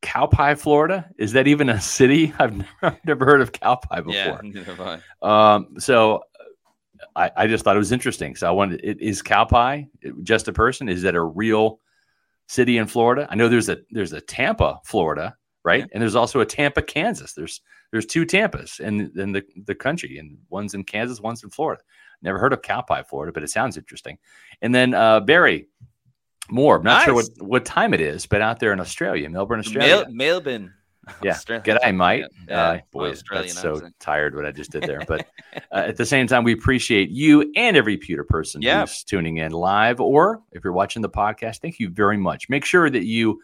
[0.02, 1.10] Cowpie, Florida.
[1.18, 2.32] Is that even a city?
[2.38, 4.40] I've never, never heard of Cowpie before.
[4.44, 4.98] Yeah.
[5.20, 5.54] I.
[5.54, 6.22] Um, so
[7.16, 8.36] I, I just thought it was interesting.
[8.36, 9.88] So I wanted, it, is Cowpie
[10.22, 10.88] just a person?
[10.88, 11.80] Is that a real
[12.48, 13.28] city in Florida?
[13.30, 15.88] I know there's a there's a Tampa, Florida, right?
[15.92, 17.34] And there's also a Tampa, Kansas.
[17.34, 17.60] There's
[17.92, 21.82] there's two Tampas in in the the country, and one's in Kansas, one's in Florida.
[22.20, 24.18] Never heard of Cowpie, Florida, but it sounds interesting.
[24.60, 25.68] And then uh, Barry
[26.50, 26.76] Moore.
[26.76, 30.04] I'm not sure what what time it is, but out there in Australia, Melbourne, Australia.
[30.08, 30.74] Mel- Melbourne.
[31.22, 31.32] Yeah.
[31.32, 31.62] Australia.
[31.78, 32.24] G'day, mate.
[32.48, 33.94] Yeah, Uh, boy, Australian that's so accent.
[34.00, 35.00] tired what I just did there.
[35.06, 35.26] But
[35.72, 38.80] uh, at the same time, we appreciate you and every pewter person Yeah.
[38.80, 42.48] who's tuning in live, or if you're watching the podcast, thank you very much.
[42.48, 43.40] Make sure that you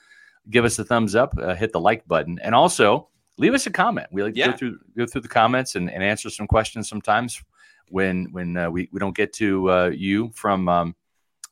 [0.50, 3.70] give us a thumbs up, uh, hit the like button, and also leave us a
[3.70, 4.06] comment.
[4.12, 4.50] We like to Yeah.
[4.52, 7.42] go through go through the comments and, and answer some questions sometimes
[7.88, 10.68] when when uh, we we don't get to uh, you from.
[10.68, 10.94] Um,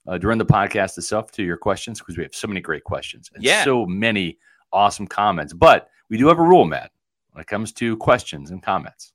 [0.08, 3.30] uh, during the podcast itself to your questions because we have so many great questions
[3.36, 3.62] and Yeah.
[3.62, 4.36] so many
[4.72, 5.52] awesome comments.
[5.52, 6.90] But we do have a rule, Matt,
[7.30, 9.14] when it comes to questions and comments.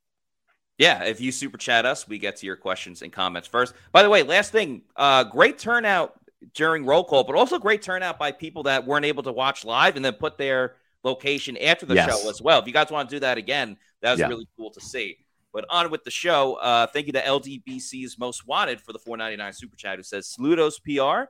[0.80, 3.76] Yeah, if you super chat us, we get to your questions and comments first.
[3.92, 6.20] By the way, last thing, uh, great turnout
[6.56, 9.96] during roll call, but also great turnout by people that weren't able to watch live
[9.96, 12.10] and then put their location after the Yes.
[12.20, 12.60] show as well.
[12.60, 14.28] If you guys want to do that again, that was Yeah.
[14.30, 15.18] really cool to see.
[15.54, 16.56] But on with the show.
[16.56, 20.82] Uh, thank you to LDBC's Most Wanted for the 499 super chat who says, Saludos
[20.84, 21.30] PR.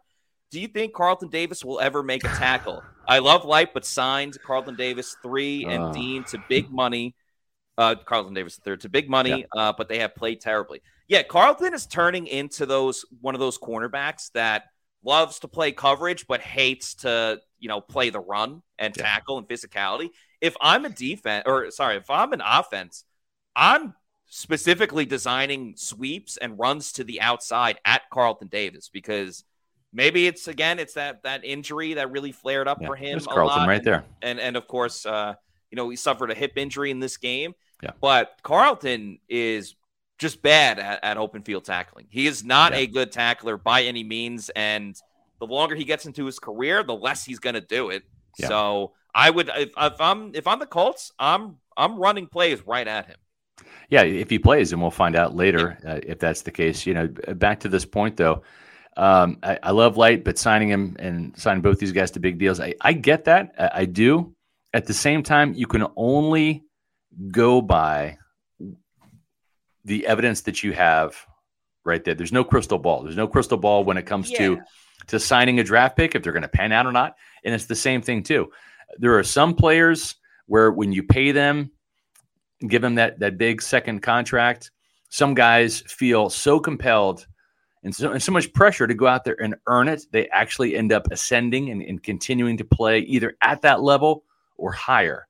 [0.49, 2.81] Do you think Carlton Davis will ever make a tackle?
[3.07, 5.91] I love Licht, but signed Carlton Davis three and Ah.
[5.91, 7.15] Dean to big money.
[7.77, 10.81] Uh, Carlton Davis third to big money, uh, but they have played terribly.
[11.07, 14.63] Yeah, Carlton is turning into those one of those cornerbacks that
[15.03, 19.03] loves to play coverage but hates to you know play the run and Yeah.
[19.03, 20.09] tackle and physicality.
[20.41, 23.03] If I'm a defense or sorry, if I'm an offense,
[23.55, 23.93] I'm
[24.25, 29.43] specifically designing sweeps and runs to the outside at Carlton Davis because
[29.93, 33.11] maybe it's again it's that that injury that really flared up Yeah, for him.
[33.11, 33.67] there's Carlton lot.
[33.67, 34.03] right there.
[34.21, 35.35] and and of course, uh,
[35.71, 37.53] you know, he suffered a hip injury in this game.
[37.83, 37.91] Yeah.
[38.01, 39.75] But Carlton is
[40.17, 42.07] just bad at, at open field tackling.
[42.09, 42.79] He is not Yeah.
[42.79, 44.95] a good tackler by any means, and
[45.39, 48.03] the longer he gets into his career, the less he's going to do it.
[48.39, 48.47] Yeah.
[48.47, 52.87] So I would, if, if I'm if I'm the Colts, I'm I'm running plays right
[52.87, 53.17] at him.
[53.89, 56.85] Yeah, if he plays, and we'll find out later uh, if that's the case.
[56.85, 58.41] You know, back to this point though,
[58.97, 62.39] um, I, I love Licht, but signing him and signing both these guys to big
[62.39, 64.33] deals, I, I get that, I, I do.
[64.73, 66.63] At the same time, you can only
[67.31, 68.17] go by
[69.85, 71.15] the evidence that you have
[71.85, 72.15] right there.
[72.15, 73.03] There's no crystal ball.
[73.03, 74.59] There's no crystal ball when it comes to
[75.07, 77.15] to signing a draft pick if they're going to pan out or not.
[77.45, 78.51] And it's the same thing too.
[78.97, 80.15] There are some players
[80.47, 81.71] where when you pay them,
[82.67, 84.71] give them that that big second contract,
[85.09, 87.25] some guys feel so compelled
[87.87, 90.07] and so, and so much pressure to go out there and earn it.
[90.11, 94.25] They actually end up ascending and, and continuing to play either at that level
[94.57, 95.25] or higher.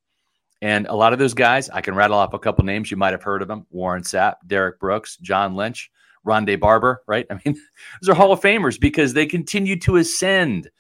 [0.64, 2.90] And a lot of those guys, I can rattle off a couple names.
[2.90, 5.92] You might have heard of them: Warren Sapp, Derrick Brooks, John Lynch,
[6.26, 7.04] Rondé Barber.
[7.06, 7.28] Right?
[7.30, 7.56] I mean,
[8.02, 10.72] those are Hall of Famers because they continue to ascend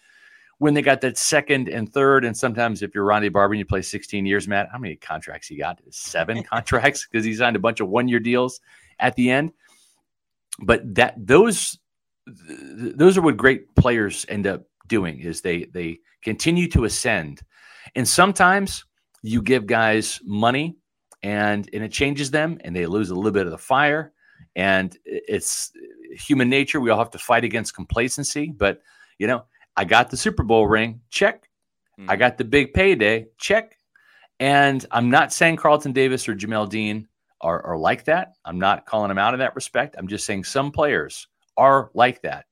[0.58, 2.26] when they got that second and third.
[2.26, 5.48] And sometimes, if you're Rondé Barber and you play 16 years, Matt, how many contracts
[5.48, 5.80] he got?
[5.92, 8.62] Seven contracts because he signed a bunch of one-year deals
[8.98, 9.52] at the end.
[10.60, 11.78] But that those
[12.26, 17.42] those are what great players end up doing is they they continue to ascend,
[17.96, 18.84] and sometimes
[19.24, 20.78] you give guys money
[21.24, 24.14] and and it changes them and they lose a little bit of the fire.
[24.56, 25.72] And it's
[26.12, 26.80] human nature.
[26.80, 28.82] We all have to fight against complacency but
[29.20, 29.44] you know
[29.76, 31.50] i got the super bowl ring check.
[32.08, 32.20] I Mhm.
[32.20, 33.76] got the big payday check.
[34.40, 37.08] And i'm not saying carlton davis or jamel dean
[37.42, 38.34] are, are like that.
[38.46, 39.96] I'm not calling them out in that respect.
[39.98, 42.46] I'm just saying some players are like that.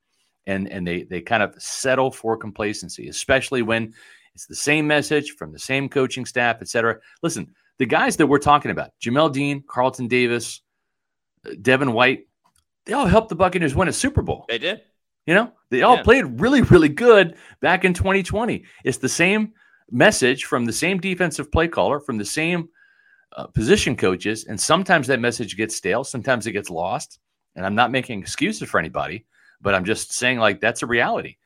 [0.48, 3.94] And, and they, they kind of settle for complacency, especially when
[4.36, 6.98] it's the same message from the same coaching staff, et cetera.
[7.24, 10.62] Listen, the guys that we're talking about, Jamel Dean, Carlton Davis,
[11.48, 12.28] uh, Devin White,
[12.86, 14.46] they all helped the Buccaneers win a Super Bowl.
[14.48, 14.82] They did.
[15.26, 16.04] You know, they all Yeah.
[16.04, 18.64] played really, really good back in 2020.
[18.84, 19.54] It's the same
[19.90, 22.70] message from the same defensive play caller, from the same
[23.36, 24.46] uh, position coaches.
[24.46, 27.20] And sometimes that message gets stale, sometimes it gets lost.
[27.56, 29.26] And I'm not making excuses for anybody,
[29.62, 31.38] but I'm just saying, like, that's a reality.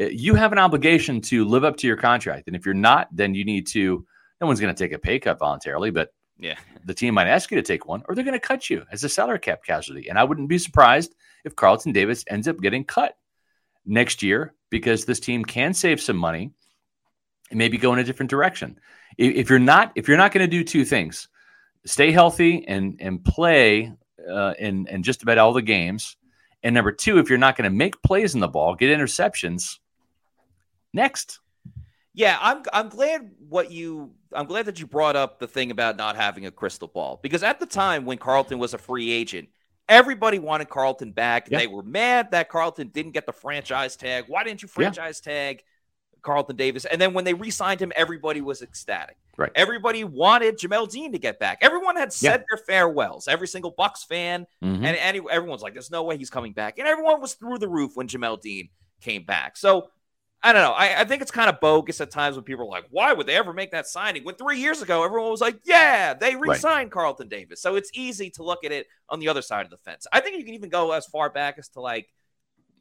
[0.00, 2.46] Uh, You have an obligation to live up to your contract.
[2.46, 4.06] And if you're not, then you need to,
[4.40, 6.56] no one's going to take a pay cut voluntarily, but Yeah.
[6.84, 9.02] the team might ask you to take one, or they're going to cut you as
[9.02, 10.08] a salary cap casualty.
[10.08, 13.16] And I wouldn't be surprised if Carlton Davis ends up getting cut
[13.84, 16.50] next year because this team can save some money
[17.50, 18.78] and maybe go in a different direction.
[19.16, 21.28] If, if you're not, if you're not going to do two things,
[21.86, 23.92] stay healthy and and play
[24.30, 26.16] uh, in in just about all the games,
[26.62, 29.78] and number two, if you're not going to make plays in the ball, get interceptions.
[30.92, 31.40] Next,
[32.14, 35.96] Yeah, I'm I'm glad what you I'm glad that you brought up the thing about
[35.96, 39.48] not having a crystal ball because at the time when Carlton was a free agent,
[39.88, 41.48] everybody wanted Carlton back.
[41.50, 41.58] Yeah.
[41.58, 44.24] They were mad that Carlton didn't get the franchise tag.
[44.26, 44.74] Why didn't you Yeah.
[44.74, 45.62] franchise tag
[46.22, 46.84] Carlton Davis?
[46.86, 49.16] And then when they re-signed him, everybody was ecstatic.
[49.36, 49.52] Right.
[49.54, 51.58] Everybody wanted Jamel Dean to get back.
[51.60, 52.32] Everyone had Yeah.
[52.32, 53.28] said their farewells.
[53.28, 54.76] Every single Bucs fan Mhm.
[54.84, 57.68] and any, everyone's like, "There's no way he's coming back," and everyone was through the
[57.68, 58.70] roof when Jamel Dean
[59.00, 59.56] came back.
[59.56, 59.90] So
[60.42, 60.72] I don't know.
[60.72, 63.26] I, I think it's kind of bogus at times when people are like, "Why would
[63.26, 66.92] they ever make that signing?" When three years ago, everyone was like, "Yeah, they re-signed
[66.92, 69.78] Carlton Davis." So it's easy to look at it on the other side of the
[69.78, 70.06] fence.
[70.12, 72.08] I think you can even go as far back as to like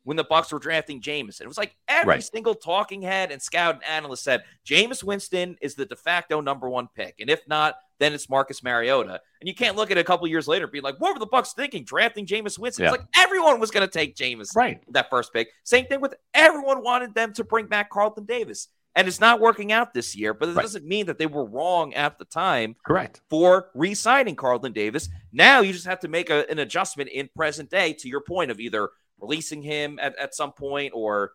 [0.06, 1.44] when the Bucs were drafting Jameson.
[1.44, 2.24] It was like every Right.
[2.24, 6.70] single talking head and scout and analyst said Jameis Winston is the de facto number
[6.70, 9.20] one pick, and if not, then it's Marcus Mariota.
[9.42, 11.20] And you can't look at it a couple years later and be like, "What were
[11.20, 12.94] the Bucs thinking drafting Jameis Winston?" Yeah.
[12.94, 14.82] It's like everyone was going to take Jameis right?
[14.94, 15.50] that first pick.
[15.64, 18.70] Same thing with everyone wanted them to bring back Carlton Davis.
[18.98, 20.62] And it's not working out this year, but it Right.
[20.62, 23.20] doesn't mean that they were wrong at the time Correct.
[23.30, 25.10] for re signing Carlton Davis.
[25.34, 28.52] Now you just have to make a- an adjustment in present day to your point
[28.52, 31.32] of either releasing him at, at some point or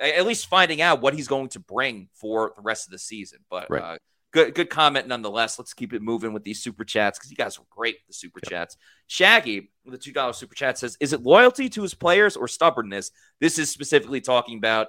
[0.00, 3.38] at least finding out what he's going to bring for the rest of the season.
[3.48, 3.82] But Right.
[3.82, 3.98] uh,
[4.32, 5.58] good good comment nonetheless.
[5.58, 8.14] Let's keep it moving with these super chats because you guys were great with the
[8.14, 8.76] super chats.
[9.06, 12.48] Shaggy, with the two dollar super chat says, "Is it loyalty to his players or
[12.48, 14.88] stubbornness?" This is specifically talking about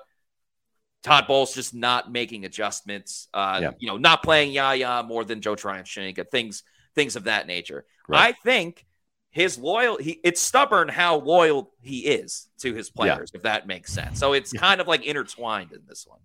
[1.03, 3.27] Todd Bowles just not making adjustments.
[3.31, 3.71] Uh, Yeah.
[3.77, 5.85] you know, not playing Yaya more than Joe Tryon
[6.31, 6.63] things
[6.95, 7.85] things of that nature.
[8.07, 8.29] Right.
[8.29, 8.88] I think
[9.36, 13.91] his loyal he it's stubborn how loyal he is to his players, if that makes
[13.91, 14.17] sense.
[14.17, 16.19] So it's kind of like intertwined in this one.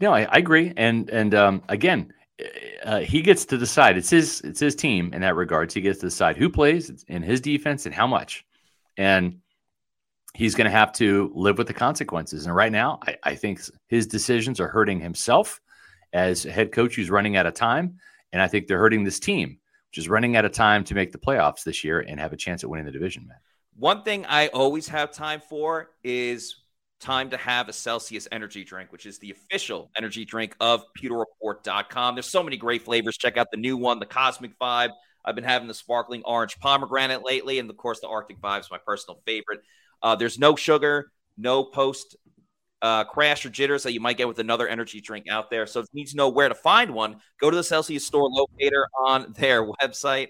[0.00, 2.12] No, I, I agree, and and um, again,
[2.84, 3.96] uh, he gets to decide.
[3.96, 5.72] It's his it's his team in that regards.
[5.72, 8.44] He gets to decide who plays in his defense and how much,
[8.96, 9.38] and
[10.34, 12.46] he's going to have to live with the consequences.
[12.46, 15.60] And right now, I, I think his decisions are hurting himself
[16.12, 18.00] as a head coach who's running out of time,
[18.32, 19.58] and I think they're hurting this team,
[19.96, 22.62] is running out of time to make the playoffs this year and have a chance
[22.62, 23.26] at winning the division.
[23.26, 23.38] Man,
[23.76, 26.56] One thing I always have time for is
[27.00, 32.16] time to have a Celsius energy drink, which is the official energy drink of pewterreport.com.
[32.16, 33.16] There's so many great flavors.
[33.16, 34.90] Check out the new one, the Cosmic Vibe.
[35.24, 38.70] I've been having the sparkling orange pomegranate lately, and of course, the Arctic Vibe is
[38.70, 39.60] my personal favorite.
[40.02, 42.16] Uh, there's no sugar, no post
[42.82, 45.66] uh, crash or jitters that you might get with another energy drink out there.
[45.66, 48.28] So if you need to know where to find one, go to the Celsius store
[48.28, 50.28] locator on their website.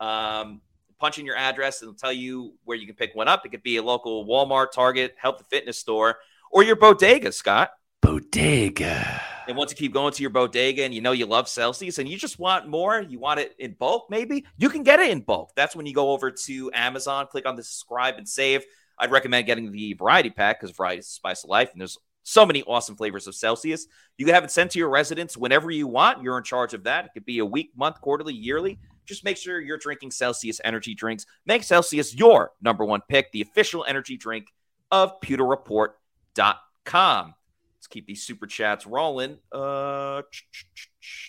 [0.00, 0.60] Um,
[0.98, 3.44] punch in your address and it'll tell you where you can pick one up.
[3.46, 6.18] It could be a local Walmart, Target, Health and Fitness store,
[6.50, 7.70] or your bodega, Scott.
[8.02, 9.20] bodega.
[9.46, 12.06] And once you keep going to your bodega and you know you love Celsius and
[12.08, 15.20] you just want more, you want it in bulk, maybe you can get it in
[15.20, 15.52] bulk.
[15.56, 18.64] That's when you go over to Amazon, click on the subscribe and save.
[18.98, 21.98] I'd recommend getting the variety pack because variety is the spice of life, and there's
[22.22, 23.86] so many awesome flavors of Celsius.
[24.18, 26.22] You can have it sent to your residence whenever you want.
[26.22, 27.06] You're in charge of that.
[27.06, 28.78] It could be a week, month, quarterly, yearly.
[29.06, 31.24] Just make sure you're drinking Celsius energy drinks.
[31.46, 34.48] Make Celsius your number one pick, the official energy drink
[34.90, 37.34] of pewterreport.com.
[37.76, 39.38] Let's keep these super chats rolling.
[39.50, 40.22] Uh,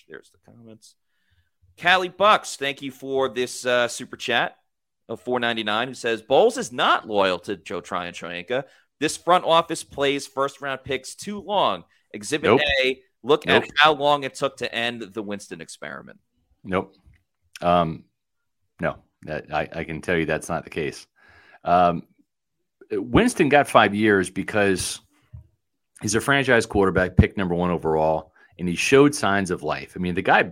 [0.09, 0.95] there's the comments.
[1.81, 4.57] Callie Bucks, thank you for this uh, super chat
[5.09, 8.63] of 499 who says Bowles is not loyal to Joe Tryon Shoyinka.
[8.99, 11.83] This front office plays first round picks too long.
[12.13, 12.61] Exhibit Nope.
[12.83, 13.63] A, look Nope.
[13.63, 16.19] at how long it took to end the Winston experiment.
[16.63, 16.93] Nope.
[17.61, 18.05] Um,
[18.79, 21.07] no, that, I, I can tell you that's not the case.
[21.63, 22.03] Um,
[22.91, 25.01] Winston got five years because
[26.01, 29.93] he's a franchise quarterback, picked number one overall, and he showed signs of life.
[29.95, 30.51] I mean, the guy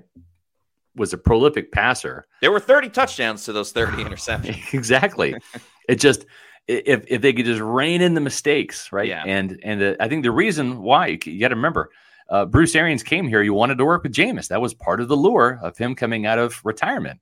[0.98, 2.26] was a prolific passer.
[2.42, 4.74] There were 30 touchdowns to those 30 interceptions.
[4.74, 5.36] exactly.
[5.90, 6.26] it just
[6.68, 9.08] if if they could just rein in the mistakes, right?
[9.08, 9.24] Yeah.
[9.26, 11.92] And and uh, I think the reason why you, you got to remember,
[12.30, 13.42] uh, Bruce Arians came here.
[13.42, 14.50] You wanted to work with Jameis.
[14.50, 17.20] That was part of the lure of him coming out of retirement.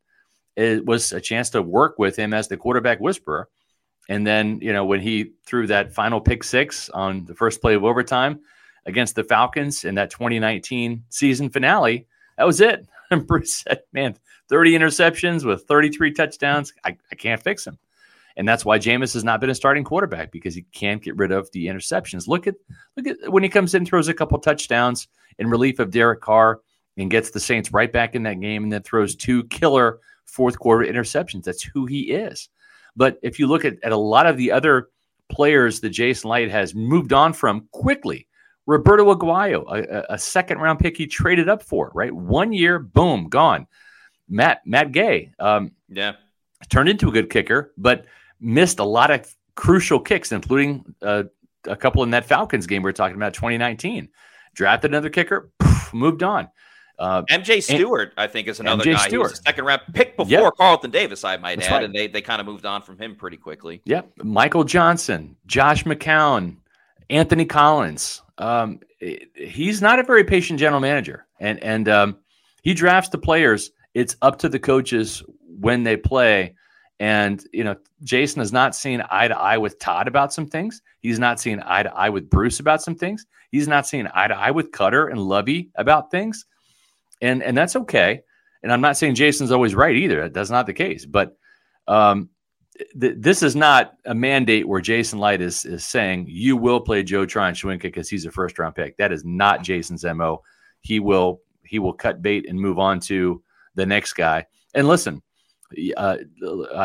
[0.55, 3.49] It was a chance to work with him as the quarterback whisperer.
[4.09, 7.75] And then you know when he threw that final pick six on the first play
[7.75, 8.39] of overtime
[8.87, 12.07] against the Falcons in that 2019 season finale,
[12.37, 12.87] that was it.
[13.11, 14.17] And Bruce said, "Man,
[14.49, 16.73] 30 interceptions with 33 touchdowns.
[16.83, 17.77] I, I can't fix him."
[18.37, 21.31] And that's why Jameis has not been a starting quarterback because he can't get rid
[21.31, 22.27] of the interceptions.
[22.27, 22.55] Look at
[22.97, 25.07] look at when he comes in, throws a couple touchdowns
[25.39, 26.61] in relief of Derek Carr
[26.97, 30.59] and gets the Saints right back in that game and then throws two killer fourth
[30.59, 31.43] quarter interceptions.
[31.43, 32.49] That's who he is.
[32.95, 34.89] But if you look at, at a lot of the other
[35.29, 38.27] players that Jason Licht has moved on from quickly,
[38.65, 42.11] Roberto Aguayo, a, a, second round pick he traded up for, right?
[42.11, 43.67] One year, boom, gone.
[44.27, 46.13] Matt Matt Gay, um, yeah,
[46.69, 48.05] turned into a good kicker, but
[48.39, 51.23] missed a lot of crucial kicks, including uh,
[51.65, 54.09] a couple in that Falcons game we are talking about, 2019.
[54.55, 56.49] Drafted another kicker, poof, moved on.
[56.97, 59.07] Uh, MJ Stewart, and, I think, is another MJ guy.
[59.07, 59.11] Stewart.
[59.11, 60.53] He was a second round pick before yep.
[60.57, 61.83] Carlton Davis, I might That's add, right.
[61.83, 63.81] and they they kind of moved on from him pretty quickly.
[63.85, 64.11] Yep.
[64.23, 66.57] Michael Johnson, Josh McCown,
[67.09, 68.21] Anthony Collins.
[68.37, 68.79] Um,
[69.35, 72.17] he's not a very patient general manager, and and um,
[72.63, 73.71] he drafts the players.
[73.93, 75.23] It's up to the coaches
[75.59, 76.53] when they play.
[76.99, 80.81] And you know, Jason has not seen eye to eye with Todd about some things.
[81.01, 83.25] He's not seen eye to eye with Bruce about some things.
[83.51, 86.45] He's not seen eye to eye with Koetter and Lovie about things,
[87.21, 88.21] and and that's okay.
[88.63, 90.29] And I'm not saying Jason's always right either.
[90.29, 91.05] That's not the case.
[91.05, 91.37] But
[91.87, 92.29] um,
[92.99, 97.03] th- this is not a mandate where Jason Licht is is saying you will play
[97.03, 98.97] Joe Tryon because he's a first round pick.
[98.97, 100.43] That is not Jason's mo.
[100.81, 103.41] He will he will cut bait and move on to
[103.75, 104.45] the next guy.
[104.73, 105.21] And listen,
[105.97, 106.17] uh,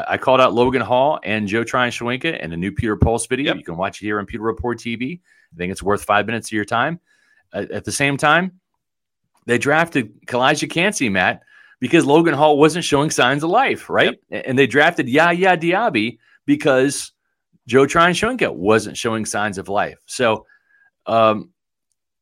[0.09, 3.49] I called out Logan Hall and Joe Tryon Shoyinka in a new Pewter Pulse video.
[3.49, 3.57] Yep.
[3.57, 5.20] You can watch it here on Pewter Report TV.
[5.53, 7.01] I think it's worth five minutes of your time.
[7.53, 8.61] Uh, at the same time,
[9.47, 11.43] they drafted Calijah Kancey, Matt,
[11.81, 14.18] because Logan Hall wasn't showing signs of life, right?
[14.28, 14.45] Yep.
[14.47, 17.12] And they drafted Yaya Diaby because
[17.66, 19.99] Joe Tryon wasn't showing signs of life.
[20.07, 20.47] So
[21.07, 21.51] um,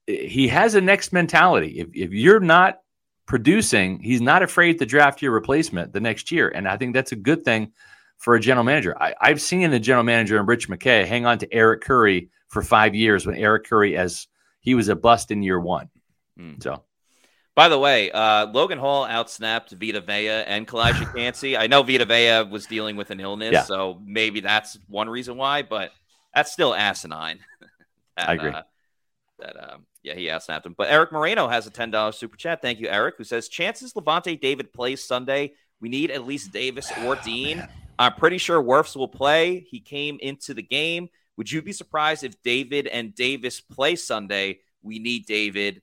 [0.07, 1.81] he has a next mentality.
[1.81, 2.79] If, if you're not
[3.27, 6.49] producing, he's not afraid to draft your replacement the next year.
[6.49, 7.73] And I think that's a good thing
[8.17, 8.97] for a general manager.
[9.01, 12.63] I, have seen the general manager and Rich McKay hang on to Eric Curry for
[12.63, 14.29] five years when Eric Curry, as
[14.61, 15.89] he was a bust in year one.
[16.39, 16.63] Mm.
[16.63, 16.83] So.
[17.59, 21.57] By the way, uh, Logan Hall outsnapped Vita Vea and Calijah Kancey.
[21.57, 23.65] I know Vita Vea was dealing with an illness, yeah.
[23.65, 25.91] so maybe that's one reason why, but
[26.33, 27.41] that's still asinine.
[28.17, 28.51] that, I agree.
[28.51, 28.63] Uh,
[29.41, 30.77] that um, yeah, he outsnapped him.
[30.79, 32.63] But Eric Moreno has a $10 super chat.
[32.63, 35.55] Thank you, Eric, who says chances Lavonte David plays Sunday.
[35.81, 37.59] We need at least Davis or oh, Dean.
[37.59, 37.69] Man.
[37.99, 39.67] I'm pretty sure Wirfs will play.
[39.69, 41.09] He came into the game.
[41.37, 44.61] Would you be surprised if David and Davis play Sunday?
[44.81, 45.83] We need David.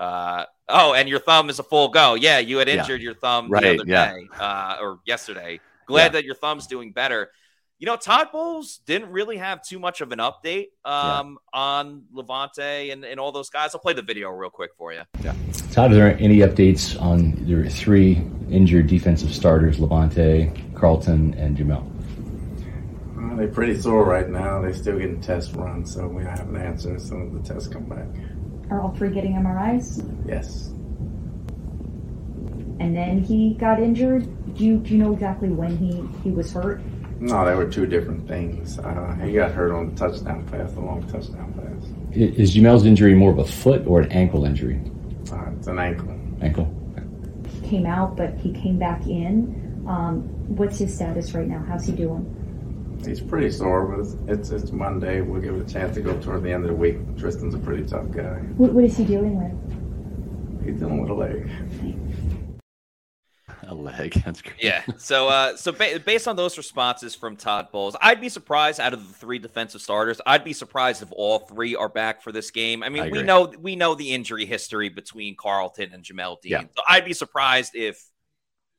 [0.00, 2.14] Uh, oh, and your thumb is a full go.
[2.14, 3.04] Yeah, you had injured yeah.
[3.04, 4.12] your thumb right, the other yeah.
[4.12, 5.60] day uh, or yesterday.
[5.86, 6.08] Glad yeah.
[6.10, 7.30] that your thumb's doing better.
[7.78, 11.60] You know, Todd Bowles didn't really have too much of an update um, yeah.
[11.60, 13.72] on Lavonte and, and all those guys.
[13.72, 15.02] I'll play the video real quick for you.
[15.22, 15.32] Yeah.
[15.70, 21.88] Todd, are there any updates on your three injured defensive starters, Lavonte, Carlton, and Jamel?
[23.16, 24.60] Uh, they're pretty sore right now.
[24.60, 27.54] They're still getting test runs, so we don't have an answer as soon as the
[27.54, 28.08] tests come back.
[28.70, 30.02] Are all three getting MRIs?
[30.28, 30.68] Yes.
[32.80, 34.54] And then he got injured.
[34.54, 36.80] Do you, do you know exactly when he, he was hurt?
[37.20, 38.78] No, they were two different things.
[38.78, 42.16] Uh, he got hurt on the touchdown pass, the long touchdown pass.
[42.16, 44.80] Is Jamel's injury more of a foot or an ankle injury?
[45.32, 46.16] Uh, it's an ankle.
[46.40, 46.72] Ankle.
[47.50, 49.84] He came out, but he came back in.
[49.88, 50.20] Um,
[50.56, 51.64] what's his status right now?
[51.66, 52.34] How's he doing?
[53.04, 55.20] He's pretty sore, but it's, it's, it's Monday.
[55.20, 56.96] We'll give it a chance to go toward the end of the week.
[57.16, 58.34] Tristan's a pretty tough guy.
[58.56, 60.64] What, what is he dealing with?
[60.64, 61.50] He's dealing with a leg
[63.68, 64.14] a leg.
[64.24, 64.56] That's great.
[64.60, 64.82] Yeah.
[64.96, 68.92] So, uh, so ba- based on those responses from Todd Bowles, I'd be surprised out
[68.92, 70.20] of the three defensive starters.
[70.26, 72.82] I'd be surprised if all three are back for this game.
[72.82, 76.52] I mean, I we know we know the injury history between Carlton and Jamel Dean.
[76.52, 76.62] Yeah.
[76.62, 78.02] So I'd be surprised if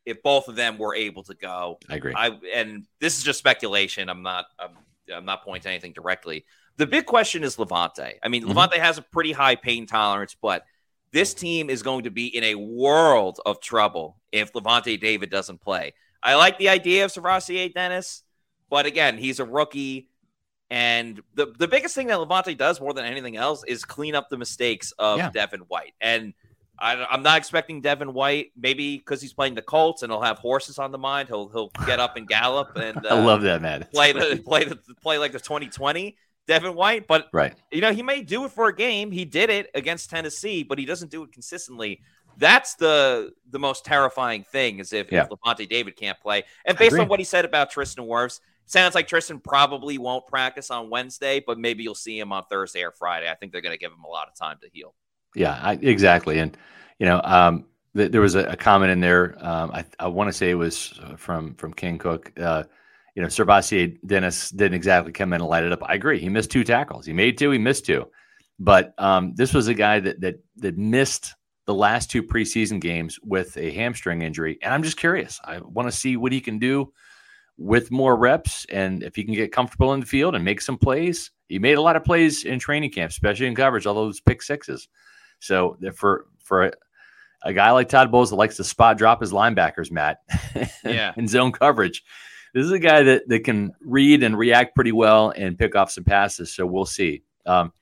[0.10, 1.80] if both of them were able to go.
[1.90, 2.14] I agree.
[2.16, 4.10] I and this is just speculation.
[4.10, 4.46] I'm not.
[4.60, 4.72] I'm,
[5.14, 6.46] I'm not pointing to anything directly.
[6.78, 8.14] The big question is Lavonte.
[8.22, 8.58] I mean, mm-hmm.
[8.58, 10.66] Lavonte has a pretty high pain tolerance, but
[11.12, 15.60] this team is going to be in a world of trouble if Lavonte David doesn't
[15.60, 15.94] play.
[16.22, 18.24] I like the idea of SirVocea Dennis,
[18.70, 20.10] but again, he's a rookie.
[20.70, 24.30] And the, the biggest thing that Lavonte does more than anything else is clean up
[24.30, 25.32] the mistakes of yeah.
[25.32, 25.94] Devin White.
[26.00, 26.34] And
[26.80, 28.52] I, am not expecting Devin White.
[28.58, 31.28] Maybe because he's playing the Colts and he'll have horses on the mind.
[31.28, 33.88] He'll he'll get up and gallop and uh, I love that man.
[33.94, 36.18] Play the play the play like the 2020
[36.48, 37.08] Devin White.
[37.08, 39.12] But right, you know he may do it for a game.
[39.12, 42.02] He did it against Tennessee, but he doesn't do it consistently.
[42.38, 45.24] That's the the most terrifying thing is if, yeah.
[45.24, 46.44] if Lavonte David can't play.
[46.66, 50.72] And based on what he said about Tristan Wirfs, sounds like Tristan probably won't practice
[50.72, 53.30] on Wednesday, but maybe you'll see him on Thursday or Friday.
[53.30, 54.94] I think they're going to give him a lot of time to heal.
[55.36, 56.40] Yeah, I, exactly.
[56.40, 56.58] And
[57.00, 57.66] you know, um,
[57.96, 59.36] th- there was a, a, comment in there.
[59.40, 62.32] Um, I, I want to say it was from from King Cook.
[62.40, 62.64] Uh,
[63.16, 65.84] you know, SirVocea Dennis didn't exactly come in and light it up.
[65.84, 66.20] I agree.
[66.20, 67.06] He missed two tackles.
[67.06, 67.52] He made two.
[67.52, 68.08] He missed two.
[68.60, 73.20] But um, this was a guy that that that missed the last two preseason games
[73.24, 75.40] with a hamstring injury, and I'm just curious.
[75.44, 76.92] I want to see what he can do
[77.60, 80.78] with more reps and if he can get comfortable in the field and make some
[80.78, 81.30] plays.
[81.50, 84.42] He made a lot of plays in training camp, especially in coverage, all those pick
[84.42, 84.88] sixes.
[85.40, 86.72] So for for a,
[87.44, 90.20] a guy like Todd Bowles that likes to spot drop his linebackers, Matt,
[90.84, 92.04] yeah, in zone coverage,
[92.54, 95.92] this is a guy that that can read and react pretty well and pick off
[95.92, 96.54] some passes.
[96.54, 97.24] So we'll see.
[97.46, 97.74] Um,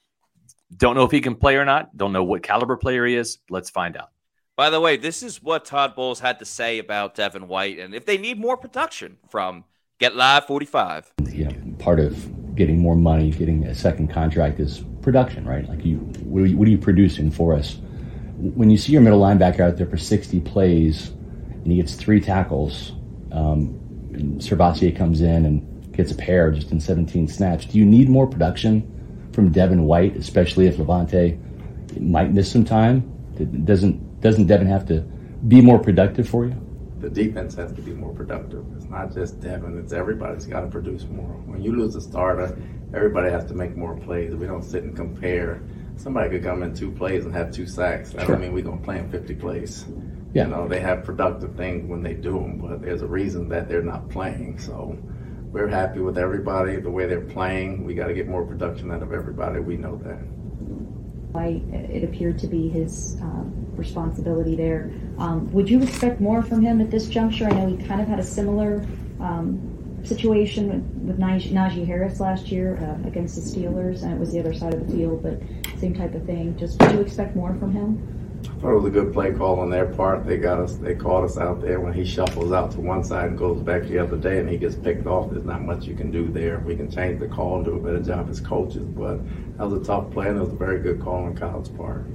[0.75, 1.95] don't know if he can play or not.
[1.95, 3.39] Don't know what caliber player he is.
[3.49, 4.09] Let's find out.
[4.55, 7.93] By the way, this is what Todd Bowles had to say about Devin White, and
[7.93, 9.65] if they need more production from
[9.99, 11.13] Get Live 45.
[11.31, 15.67] Yeah, part of getting more money, getting a second contract is production, right?
[15.69, 17.77] Like you, what are you, what are you producing for us?
[18.37, 22.19] When you see your middle linebacker out there for 60 plays and he gets three
[22.19, 22.91] tackles,
[23.31, 23.79] um,
[24.13, 28.27] and comes in and gets a pair just in 17 snaps, do you need more
[28.27, 31.39] production from Devin White, especially if Lavonte
[31.99, 33.01] might miss some time?
[33.65, 35.01] Doesn't doesn't Devin have to
[35.47, 36.66] be more productive for you?
[36.99, 38.65] The defense has to be more productive.
[38.75, 41.29] It's not just Devin, it's everybody's got to produce more.
[41.45, 42.57] When you lose a starter,
[42.93, 44.33] everybody has to make more plays.
[44.33, 45.61] We don't sit and compare.
[45.95, 48.11] Somebody could come in two plays and have two sacks.
[48.11, 48.35] That sure.
[48.35, 49.85] don't mean we're going to play in 50 plays.
[50.33, 50.45] Yeah.
[50.45, 53.67] You know, they have productive things when they do them, but there's a reason that
[53.67, 54.59] they're not playing.
[54.59, 54.97] So
[55.51, 57.83] we're happy with everybody, the way they're playing.
[57.83, 59.59] We got to get more production out of everybody.
[59.59, 60.19] We know that.
[61.91, 64.91] It appeared to be his um, responsibility there.
[65.17, 67.45] Um, would you expect more from him at this juncture?
[67.45, 68.85] I know he kind of had a similar
[69.19, 74.31] um, situation with, with Najee, Harris last year uh, against the Steelers, and it was
[74.31, 75.41] the other side of the field, but
[75.79, 76.57] same type of thing.
[76.57, 78.13] Just would you expect more from him?
[78.43, 80.25] I thought it was a good play call on their part.
[80.25, 80.75] They got us.
[80.75, 83.83] They caught us out there when he shuffles out to one side and goes back
[83.83, 85.31] the other day, and he gets picked off.
[85.31, 86.59] There's not much you can do there.
[86.59, 89.19] We can change the call and do a better job as coaches, but
[89.57, 92.05] that was a tough play, and it was a very good call on Kyle's part.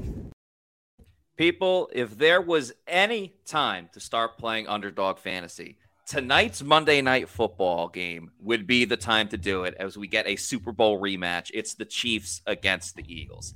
[1.43, 5.77] People, if there was any time to start playing underdog fantasy,
[6.07, 10.29] tonight's Monday night football game would be the time to do it as we get
[10.29, 11.51] a Super Bowl rematch.
[11.53, 13.55] It's the Chiefs against the Eagles.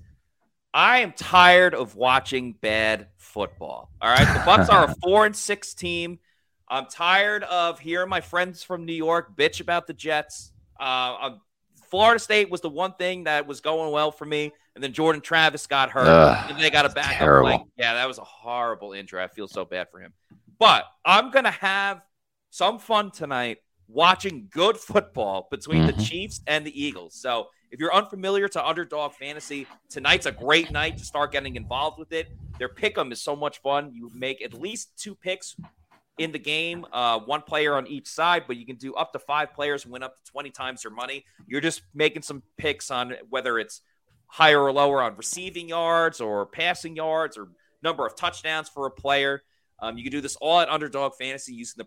[0.74, 3.92] I am tired of watching bad football.
[4.02, 4.18] All right.
[4.18, 6.18] The Bucs are a four and six team.
[6.66, 10.50] I'm tired of hearing my friends from New York bitch about the Jets.
[10.80, 11.36] Uh,
[11.96, 15.22] Florida State was the one thing that was going well for me, and then Jordan
[15.22, 17.42] Travis got hurt, Ugh, and they got a backup.
[17.42, 19.22] Like, yeah, that was a horrible injury.
[19.22, 20.12] I feel so bad for him.
[20.58, 22.02] But I'm gonna have
[22.50, 25.96] some fun tonight watching good football between mm-hmm.
[25.96, 27.14] the Chiefs and the Eagles.
[27.14, 31.98] So if you're unfamiliar to underdog fantasy, tonight's a great night to start getting involved
[31.98, 32.28] with it.
[32.58, 33.94] Their pick 'em is so much fun.
[33.94, 35.56] You make at least two picks
[36.18, 39.18] in the game, uh, one player on each side, but you can do up to
[39.18, 41.24] five players win up to 20 times your money.
[41.46, 43.82] You're just making some picks on whether it's
[44.26, 47.48] higher or lower on receiving yards or passing yards or
[47.82, 49.42] number of touchdowns for a player.
[49.78, 51.86] Um, you can do this all at Underdog Fantasy using the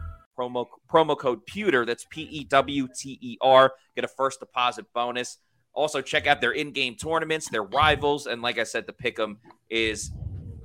[0.41, 5.37] promo promo code pewter that's p-e-w-t-e-r get a first deposit bonus.
[5.73, 9.37] Also check out their in-game tournaments their rivals and like i said the pick 'em
[9.69, 10.11] is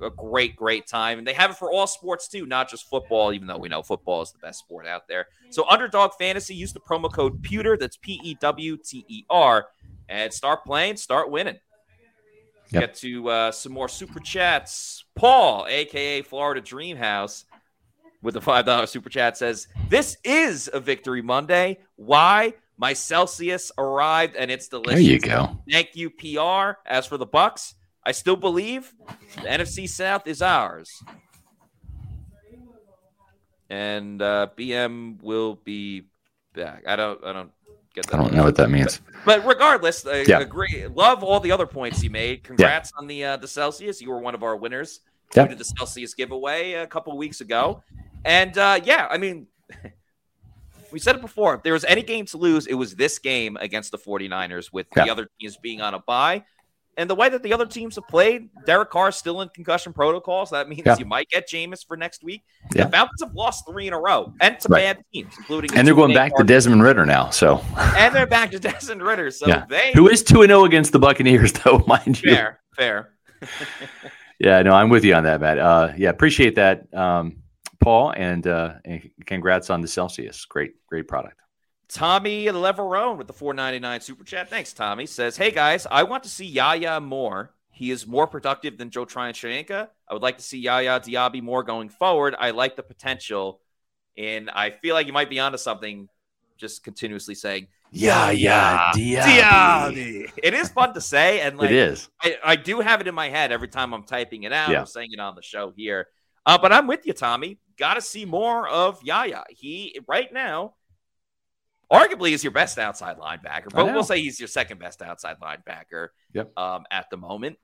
[0.01, 1.17] a great great time.
[1.17, 3.81] And they have it for all sports too not just football even though we know
[3.81, 5.27] football is the best sport out there.
[5.49, 9.67] So underdog fantasy use the promo code pewter that's p-e-w-t-e-r
[10.09, 11.59] and start playing start winning.
[12.69, 12.81] Yep.
[12.81, 15.05] get to uh, some more super chats.
[15.15, 17.45] Paul aka florida dream house
[18.21, 21.79] with the $5 super chat says, This is a victory Monday.
[21.95, 22.53] Why?
[22.77, 25.01] My Celsius arrived and it's delicious.
[25.01, 25.57] There you go.
[25.69, 26.77] Thank you, PR.
[26.85, 27.73] As for the Bucs,
[28.05, 28.93] I still believe
[29.41, 30.91] the NFC South is ours.
[33.69, 36.03] And uh, BM will be
[36.53, 36.83] back.
[36.87, 37.21] I don't.
[37.23, 37.51] I don't
[37.93, 38.15] get that.
[38.15, 39.01] I don't know what that means.
[39.25, 40.39] But, but regardless, I Yeah.
[40.39, 40.85] agree.
[40.87, 42.43] Love all the other points you made.
[42.43, 44.01] Congrats on the uh, the Celsius.
[44.01, 45.01] You were one of our winners.
[45.35, 45.43] Yeah.
[45.43, 47.83] We did the Celsius giveaway a couple weeks ago,
[48.27, 49.47] and uh, yeah, I mean,
[50.91, 51.55] we said it before.
[51.55, 54.87] If there was any game to lose, it was this game against the 49ers with
[54.91, 56.43] the other teams being on a bye.
[56.99, 59.93] And the way that the other teams have played, Derek Carr is still in concussion
[59.93, 60.49] protocols.
[60.49, 60.95] That means Yeah.
[60.97, 62.41] you might get Jameis for next week.
[62.73, 62.85] Yeah.
[62.85, 64.95] The Falcons have lost three in a row, and to Right.
[64.95, 67.29] bad teams, including And they're going back to Desmond Ridder now.
[67.29, 69.29] So, and they're back to Desmond Ridder.
[69.29, 69.65] So yeah.
[69.69, 72.33] they Who is 2 0 against the Buccaneers, though, mind you.
[72.33, 73.09] fair, fair.
[74.39, 75.59] Yeah, no, I'm with you on that, Matt.
[75.59, 77.37] Uh, yeah, appreciate that, um,
[77.87, 80.43] Paul, and, uh, and congrats on the Celsius.
[80.43, 81.39] Great, great product.
[81.87, 84.49] Tommy Leverone with the 499 super chat.
[84.49, 85.05] Thanks, Tommy.
[85.05, 87.53] Says, Hey guys, I want to see Yaya more.
[87.71, 89.87] He is more productive than Joe Tryon-Shoyinka.
[90.09, 92.35] I would like to see Yaya Diaby more going forward.
[92.37, 93.61] I like the potential.
[94.17, 96.09] And I feel like you might be onto something
[96.57, 99.15] just continuously saying Yaya Diaby.
[99.15, 100.31] Diaby.
[100.43, 102.09] It is fun to say, and like It is.
[102.21, 104.81] I, I do have it in my head every time I'm typing it out Yeah.
[104.83, 106.07] or saying it on the show here.
[106.45, 107.59] Uh, but I'm with you, Tommy.
[107.77, 109.43] Got to see more of Yaya.
[109.49, 110.73] He right now,
[111.91, 116.09] arguably, is your best outside linebacker, but we'll say he's your second best outside linebacker.
[116.33, 116.57] Yep.
[116.57, 117.57] Um, at the moment,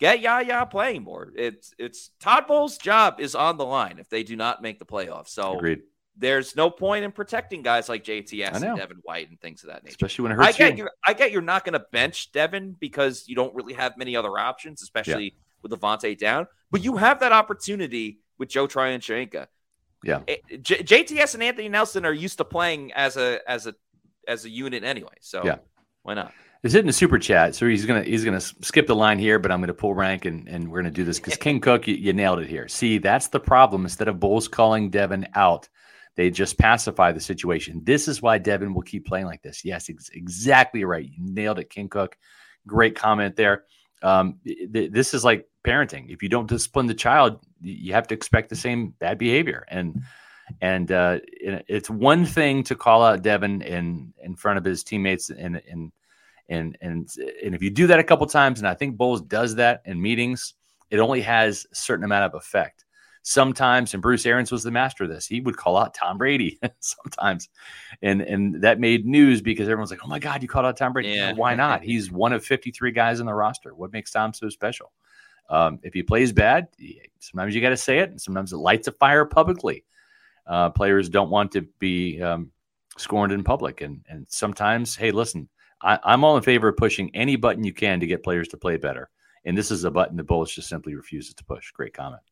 [0.00, 1.32] get Yaya playing more.
[1.36, 4.86] It's it's Todd Bowles' job is on the line if they do not make the
[4.86, 5.28] playoffs.
[5.28, 5.82] So Agreed.
[6.16, 9.84] there's no point in protecting guys like JTS and Devin White and things of that
[9.84, 9.94] nature.
[9.94, 10.78] Especially when it I hurts get you.
[10.78, 14.16] you're, I get you're not going to bench Devin because you don't really have many
[14.16, 16.48] other options, especially with Lavonte down.
[16.70, 19.46] But you have that opportunity with Joe Tryon-Shoyinka.
[20.02, 20.20] Yeah.
[20.60, 23.74] J- JTS and Anthony Nelson are used to playing as a as a
[24.28, 25.14] as a unit anyway.
[25.20, 25.56] So Yeah.
[26.02, 26.32] why not?
[26.62, 29.50] Is hitting the super chat, so he's gonna he's gonna skip the line here, but
[29.52, 32.12] I'm gonna pull rank and, and we're gonna do this because King Cook, you, you
[32.14, 32.68] nailed it here.
[32.68, 33.82] See, that's the problem.
[33.84, 35.68] Instead of Bowles calling Devin out,
[36.16, 37.80] they just pacify the situation.
[37.84, 39.62] This is why Devin will keep playing like this.
[39.64, 41.04] Yes, ex- exactly right.
[41.04, 42.16] You nailed it, King Cook.
[42.66, 43.64] Great comment there.
[44.02, 46.10] Um, th- this is like parenting.
[46.10, 49.64] If you don't discipline the child, you have to expect the same bad behavior.
[49.68, 50.02] And
[50.60, 55.30] and uh, it's one thing to call out Devin in in front of his teammates
[55.30, 55.92] and and
[56.48, 57.08] and and
[57.42, 60.00] and if you do that a couple times, and I think Bowles does that in
[60.00, 60.54] meetings,
[60.90, 62.84] it only has a certain amount of effect.
[63.26, 65.26] Sometimes, and Bruce Arians was the master of this.
[65.26, 67.48] He would call out Tom Brady sometimes,
[68.02, 70.92] and and that made news because everyone's like, "Oh my God, you called out Tom
[70.92, 71.08] Brady!
[71.08, 71.32] Yeah.
[71.32, 71.82] Why not?
[71.82, 73.74] He's one of 53 guys on the roster.
[73.74, 74.92] What makes Tom so special?
[75.50, 76.68] Um, if he plays bad,
[77.18, 79.84] sometimes you got to say it, and sometimes it lights a fire publicly.
[80.46, 82.50] Uh, players don't want to be um,
[82.96, 85.48] scorned in public, and and sometimes, hey, listen,
[85.82, 88.56] I, I'm all in favor of pushing any button you can to get players to
[88.56, 89.10] play better.
[89.44, 91.70] And this is a button the Bulls just simply refuses to push.
[91.72, 92.22] Great comment.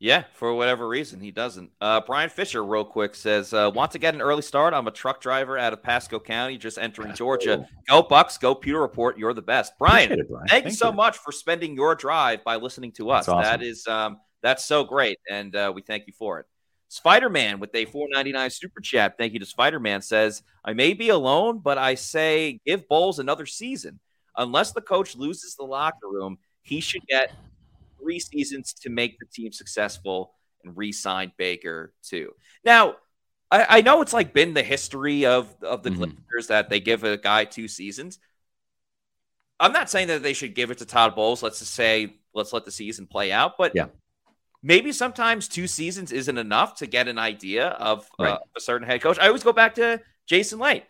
[0.00, 1.72] Yeah, for whatever reason, he doesn't.
[1.80, 4.72] Uh, Brian Fisher, real quick, says, uh, Want to get an early start?
[4.72, 7.66] I'm a truck driver out of Pasco County, just entering Georgia.
[7.88, 9.18] Go Bucs, go Pewter Report.
[9.18, 9.72] You're the best.
[9.76, 10.46] Brian, it, Brian.
[10.46, 10.96] thank, you so you.
[10.96, 13.26] much for spending your drive by listening to us.
[13.26, 13.60] That's awesome.
[13.60, 15.18] That is, um, that's so great.
[15.28, 16.46] And uh, we thank you for it.
[16.86, 19.18] Spider Man with a 499 super chat.
[19.18, 23.18] Thank you to Spider Man says, I may be alone, but I say give Bowles
[23.18, 23.98] another season.
[24.36, 27.32] Unless the coach loses the locker room, he should get
[28.00, 30.34] three seasons to make the team successful
[30.64, 32.32] and re-sign Baker too.
[32.64, 32.96] Now,
[33.50, 36.16] I, I know it's like been the history of of the Mhm.
[36.34, 38.18] Glazers that they give a guy two seasons.
[39.60, 41.42] I'm not saying that they should give it to Todd Bowles.
[41.42, 43.86] Let's just say let's let the season play out, but Yeah.
[44.62, 49.00] maybe sometimes two seasons isn't enough to get an idea of uh, a certain head
[49.00, 49.18] coach.
[49.18, 50.86] I always go back to Jason Licht.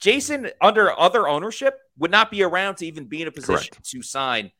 [0.00, 4.02] Jason, under other ownership, would not be around to even be in a position to
[4.02, 4.50] sign,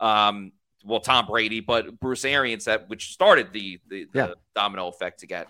[0.00, 0.52] um,
[0.88, 4.32] well, Tom Brady, but Bruce Arians, that which started the the, the Yeah.
[4.54, 5.48] domino effect to get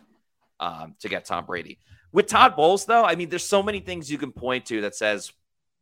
[0.60, 1.78] um, to get Tom Brady.
[2.12, 4.94] With Todd Bowles, though, I mean, there's so many things you can point to that
[4.96, 5.32] says,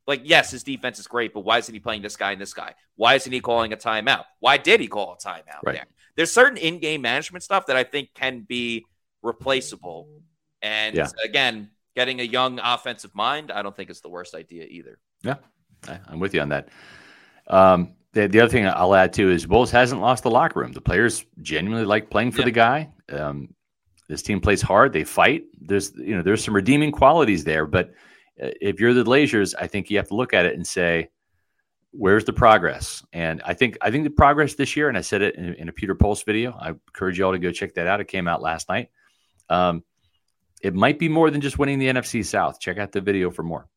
[0.07, 2.53] like, yes, his defense is great, but why isn't he playing this guy and this
[2.53, 2.75] guy?
[2.97, 4.25] Why isn't he calling a timeout?
[4.41, 5.77] Why did he call a timeout Right.
[5.77, 5.87] there?
[6.17, 8.85] There's certain in-game management stuff that I think can be
[9.23, 10.09] replaceable.
[10.63, 11.09] And Yeah.
[11.25, 14.99] again, getting a young offensive mind, I don't think it's the worst idea either.
[15.23, 15.37] Yeah,
[16.09, 16.69] I'm with you on that.
[17.47, 20.73] Um, the, the other thing I'll add too is Bowles hasn't lost the locker room.
[20.73, 22.45] The players genuinely like playing for Yeah.
[22.47, 22.91] the guy.
[23.11, 23.55] Um,
[24.09, 24.93] this team plays hard.
[24.93, 25.45] They fight.
[25.61, 27.67] There's you know there's some redeeming qualities there.
[27.67, 27.91] But
[28.43, 31.11] uh, if you're the Glazers, I think you have to look at it and say,
[31.91, 33.05] where's the progress?
[33.13, 35.69] And I think I think the progress this year, and I said it in, in
[35.69, 36.57] a Pewter Pulse video.
[36.59, 38.01] I encourage you all to go check that out.
[38.01, 38.91] It came out last night.
[39.51, 39.83] Um,
[40.63, 42.61] it might be more than just winning the NFC South.
[42.61, 43.69] Check out the video for more.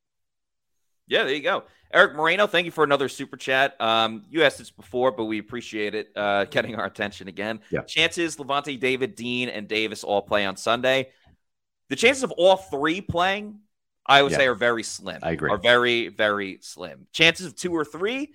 [1.08, 1.64] Yeah, there you go.
[1.92, 3.80] Eric Moreno, thank you for another super chat.
[3.82, 7.62] Um, you asked this before, but we appreciate it uh, getting our attention again.
[7.72, 7.82] Yeah.
[7.82, 11.10] Chances Lavonte David, Dean, and Davis all play on Sunday.
[11.90, 13.60] The chances of all three playing,
[14.06, 14.38] I would Yeah.
[14.38, 15.20] say, are very slim.
[15.24, 15.50] I agree.
[15.50, 17.08] Are very, very slim.
[17.12, 18.34] Chances of two or three,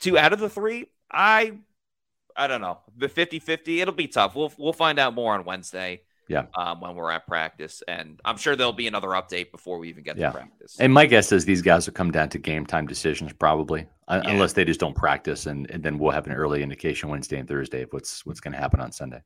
[0.00, 1.58] two out of the three, I
[2.38, 2.80] I don't know.
[2.98, 4.34] The 50-50, it'll be tough.
[4.34, 6.02] We'll we'll find out more on Wednesday.
[6.28, 6.46] Yeah.
[6.56, 7.82] Um, when we're at practice.
[7.86, 10.28] And I'm sure there'll be another update before we even get Yeah.
[10.30, 10.76] to practice.
[10.80, 14.22] And my guess is these guys will come down to game time decisions probably, Yeah.
[14.24, 17.46] unless they just don't practice, and, and then we'll have an early indication Wednesday and
[17.48, 19.22] Thursday of what's what's going to happen on Sunday.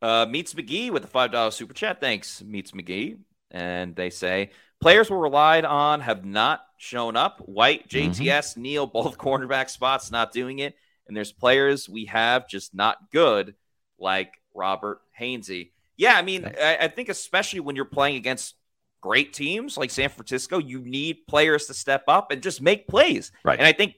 [0.00, 2.00] Uh, Meets McGee with the five dollar super chat.
[2.00, 3.18] Thanks, Meets McGee.
[3.50, 4.50] And they say
[4.80, 7.38] players were relied on have not shown up.
[7.40, 10.74] White, JTS, Neal, both cornerback spots not doing it.
[11.06, 13.54] And there's players we have just not good,
[13.98, 15.70] like Robert Hainsey.
[15.96, 18.54] Yeah, I mean, I, I think especially when you're playing against
[19.00, 23.30] great teams like San Francisco, you need players to step up and just make plays.
[23.44, 23.58] Right.
[23.58, 23.94] And I think,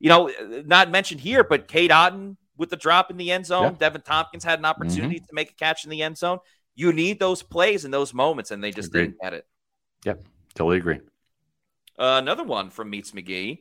[0.00, 0.30] you know,
[0.66, 3.88] not mentioned here, but Cade Otton with the drop in the end zone, Yeah.
[3.88, 3.96] Mm-hmm.
[3.98, 6.38] Deven Thompkins had an opportunity to make a catch in the end zone.
[6.76, 9.06] You need those plays in those moments, and they just Agreed.
[9.06, 9.46] didn't get it.
[10.04, 11.00] Yep, totally agree.
[11.98, 13.58] Uh, another one from Meets McGee,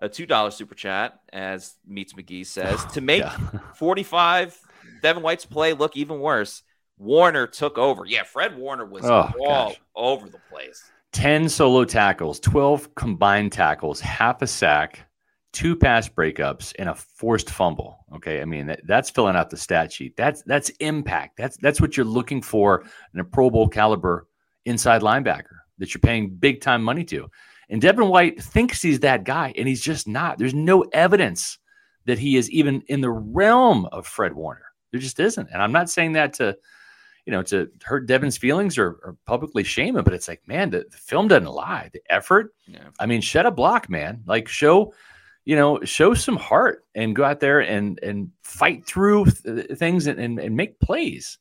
[0.00, 3.36] a two dollar super chat, as Meets McGee says, to make Yeah.
[3.74, 4.58] forty five
[5.04, 6.62] Devin White's play look even worse.
[6.96, 8.06] Warner took over.
[8.06, 9.80] Yeah, Fred Warner was Oh, all gosh.
[9.94, 10.82] over the place.
[11.12, 15.06] 10 solo tackles, 12 combined tackles, half a sack,
[15.52, 17.98] two pass breakups, and a forced fumble.
[18.16, 18.40] Okay.
[18.40, 20.16] I mean, that, that's filling out the stat sheet.
[20.16, 21.36] That's that's impact.
[21.36, 24.26] That's that's what you're looking for in a Pro Bowl caliber
[24.64, 27.28] inside linebacker that you're paying big time money to.
[27.68, 30.38] And Devin White thinks he's that guy, and he's just not.
[30.38, 31.58] There's no evidence
[32.06, 34.64] that he is even in the realm of Fred Warner.
[34.94, 35.50] There just isn't.
[35.52, 36.56] And I'm not saying that to
[37.26, 40.04] you know, to hurt Devin's feelings or, or publicly shame him.
[40.04, 41.90] But it's like, man, the, the film doesn't lie.
[41.92, 42.84] The effort, Yeah.
[43.00, 44.22] I mean, shed a block, man.
[44.26, 44.94] Like show,
[45.44, 50.06] you know, show some heart and go out there and and fight through th- things
[50.06, 51.38] and, and, and make plays.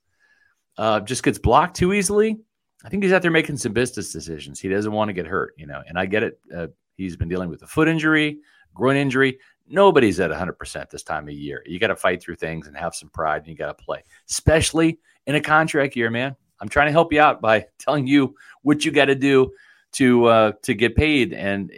[0.77, 2.39] Uh, just gets blocked too easily.
[2.83, 4.59] I think he's out there making some business decisions.
[4.59, 6.39] He doesn't want to get hurt, you know, and I get it.
[6.53, 8.39] Uh, he's been dealing with a foot injury,
[8.73, 9.37] groin injury.
[9.67, 11.63] Nobody's at 100% this time of year.
[11.65, 14.03] You got to fight through things and have some pride and you got to play,
[14.29, 16.35] especially in a contract year, man.
[16.59, 19.51] I'm trying to help you out by telling you what you got to do
[19.93, 21.71] to uh, to get paid, and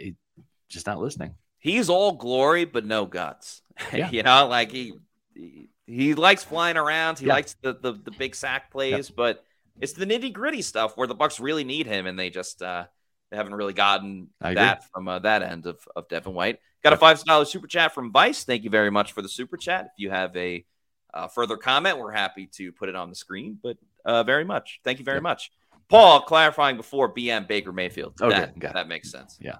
[0.68, 1.34] just not listening.
[1.58, 3.62] He's all glory but no guts.
[3.92, 4.10] Yeah.
[4.10, 4.94] you know, like he,
[5.34, 7.18] he he likes flying around.
[7.18, 7.34] He Yeah.
[7.34, 9.44] likes the, the the big sack plays, but
[9.80, 12.86] it's the nitty gritty stuff where the Bucs really need him, and they just uh,
[13.30, 14.54] they haven't really gotten I agree.
[14.62, 16.58] that from uh, that end of of Devin White.
[16.86, 18.44] Got a five dollar super chat from Vice.
[18.44, 19.86] Thank you very much for the super chat.
[19.86, 20.64] If you have a
[21.12, 23.58] uh, further comment, we're happy to put it on the screen.
[23.60, 25.50] But uh, very much, thank you very much,
[25.88, 26.20] Paul.
[26.20, 28.14] Clarifying before BM Baker Mayfield.
[28.22, 29.36] Okay, that, got that makes sense.
[29.40, 29.56] Yeah.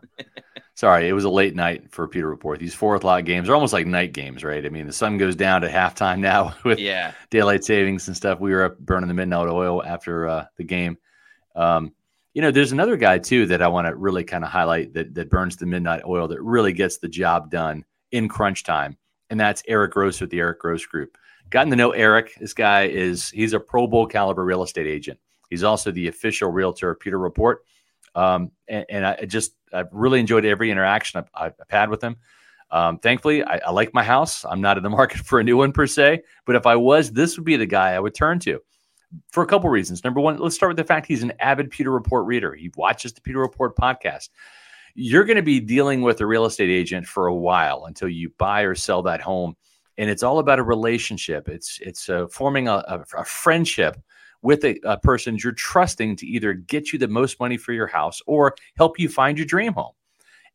[0.74, 2.61] Sorry, it was a late night for Pewter Report.
[2.61, 4.64] These four o'clock games are almost like night games, right?
[4.64, 7.12] I mean, the sun goes down at halftime now with Yeah.
[7.31, 8.39] daylight savings and stuff.
[8.39, 10.97] We were up burning the midnight oil after uh, the game.
[11.57, 11.93] Um,
[12.37, 15.14] you know, there's another guy too that I want to really kind of highlight that
[15.14, 17.82] that burns the midnight oil that really gets the job done
[18.12, 18.99] in crunch time,
[19.30, 21.16] and that's Eric Gross with the Eric Gross Group.
[21.49, 22.34] Gotten to know Eric.
[22.39, 25.18] This guy is he's a Pro Bowl caliber real estate agent.
[25.49, 27.64] He's also the official realtor of Pewter Report.
[28.14, 32.16] Um, and, and I just I've really enjoyed every interaction I've, I've had with him.
[32.70, 34.45] Um, thankfully, I, I like my house.
[34.45, 37.12] I'm not in the market for a new one per se, but if I was,
[37.12, 38.61] this would be the guy I would turn to
[39.30, 40.04] for a couple reasons.
[40.04, 42.54] Number one, let's start with the fact he's an avid Pewter Report reader.
[42.54, 44.30] He watches the Pewter Report podcast.
[44.94, 48.30] You're going to be dealing with a real estate agent for a while until you
[48.38, 49.54] buy or sell that home,
[49.98, 51.48] and it's all about a relationship.
[51.48, 53.98] It's it's uh, forming a, a, a friendship
[54.42, 57.86] with a, a person you're trusting to either get you the most money for your
[57.86, 59.92] house or help you find your dream home.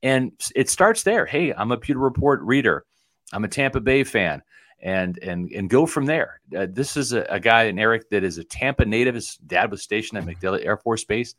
[0.01, 1.25] And it starts there.
[1.25, 2.85] Hey, I'm a Pewter Report reader.
[3.33, 4.41] I'm a Tampa Bay fan,
[4.81, 6.41] and and and go from there.
[6.55, 9.15] Uh, this is a, a guy, and Eric, that is a Tampa native.
[9.15, 11.35] His dad was stationed at MacDill Air Force Base,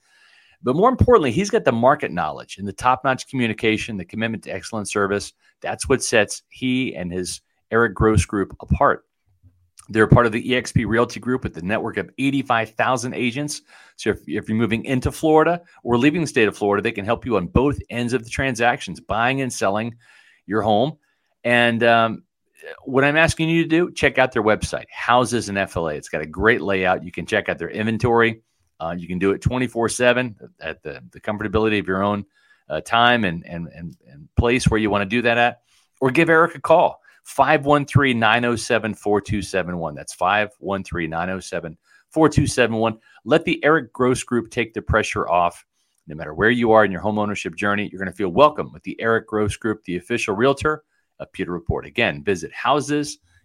[0.62, 4.51] but more importantly, he's got the market knowledge and the top-notch communication, the commitment to
[4.51, 5.32] excellent service.
[5.61, 7.40] That's what sets he and his
[7.70, 9.05] Eric Gross group apart.
[9.88, 13.62] They're part of the EXP Realty Group with the network of 85,000 agents.
[13.97, 17.05] So if, if you're moving into Florida or leaving the state of Florida, they can
[17.05, 19.97] help you on both ends of the transactions, buying and selling
[20.47, 20.99] your home.
[21.43, 22.22] And um,
[22.84, 25.94] what I'm asking you to do, check out their website, Houses and FLA.
[25.94, 27.04] It's got a great layout.
[27.04, 28.42] You can check out their inventory.
[28.80, 32.24] Uh, you can do it 24 7 at the, the comfortability of your own
[32.68, 35.60] uh, time and, and, and, and place where you want to do that at,
[36.00, 37.00] or give Eric a call.
[37.24, 39.94] 513 907 4271.
[39.94, 41.78] That's 513 907
[42.10, 42.98] 4271.
[43.24, 45.64] Let the Eric Gross Group take the pressure off
[46.08, 48.72] No matter where you are in your home ownership journey, you're going to feel welcome
[48.72, 50.82] with the Eric Gross Group, the official realtor
[51.22, 51.86] of Pewter Report.
[51.86, 52.50] Again, visit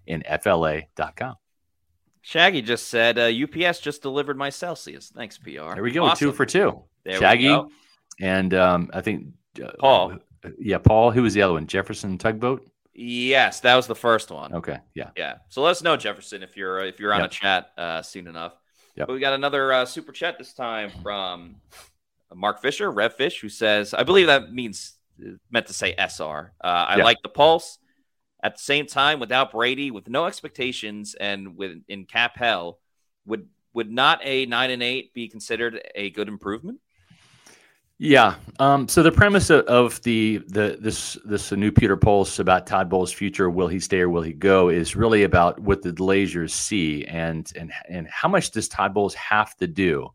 [0.07, 1.36] housesinfla.com.
[2.21, 5.11] Shaggy just said, uh, UPS just delivered my Celsius.
[5.15, 5.73] Thanks, PR.
[5.75, 6.28] There we go, Awesome.
[6.28, 6.84] two for two.
[7.05, 7.57] There Shaggy
[8.19, 9.28] and um, I think
[9.63, 10.17] uh, Paul.
[10.59, 11.11] Yeah, Paul.
[11.11, 11.67] Who was the other one?
[11.67, 12.69] Jefferson Tugboat.
[12.93, 14.53] Yes, that was the first one.
[14.55, 15.11] Okay, yeah.
[15.15, 15.36] Yeah.
[15.49, 17.30] So let us know, Jefferson, if you're if you're on Yep.
[17.30, 18.53] a chat uh, soon enough.
[18.95, 19.07] Yep.
[19.07, 21.57] But we got another uh, super chat this time from
[22.34, 24.97] Mark Fisher, Rev Fish, who says, I believe that means
[25.49, 26.53] meant to say SR.
[26.63, 27.03] Uh, I Yeah.
[27.03, 27.80] like the pulse.
[28.43, 32.80] At the same time, without Brady, with no expectations, and with in cap hell,
[33.26, 36.80] would would not a nine and eight be considered a good improvement?
[37.99, 38.36] Yeah.
[38.59, 42.89] Um, so the premise of, of the the this this new Pewter Pulse about Todd
[42.89, 46.51] Bowles' future, will he stay or will he go, is really about what the Glazers
[46.51, 50.09] see and and and how much does Todd Bowles have to do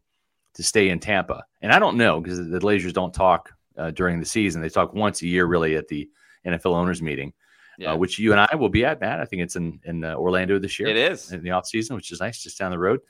[0.55, 1.45] to stay in Tampa?
[1.61, 4.95] And I don't know because the Glazers don't talk uh, during the season; they talk
[4.95, 6.09] once a year, really, at the
[6.47, 7.33] NFL owners meeting.
[7.79, 7.93] Yeah.
[7.93, 9.21] Uh, which you and I will be at, Matt.
[9.21, 10.89] I think it's in in uh, Orlando this year.
[10.89, 11.33] It is.
[11.33, 13.01] in the off season, which is nice, just down the road.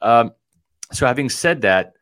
[0.00, 0.32] Um,
[0.92, 1.92] so, having said that,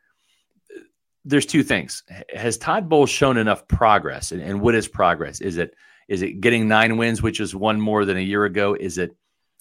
[1.25, 2.03] there's two things.
[2.33, 4.31] Has Todd Bowles shown enough progress?
[4.31, 5.41] And, and what is progress?
[5.41, 5.75] Is it
[6.07, 8.75] is it getting nine wins, which is one more than a year ago?
[8.79, 9.15] Is it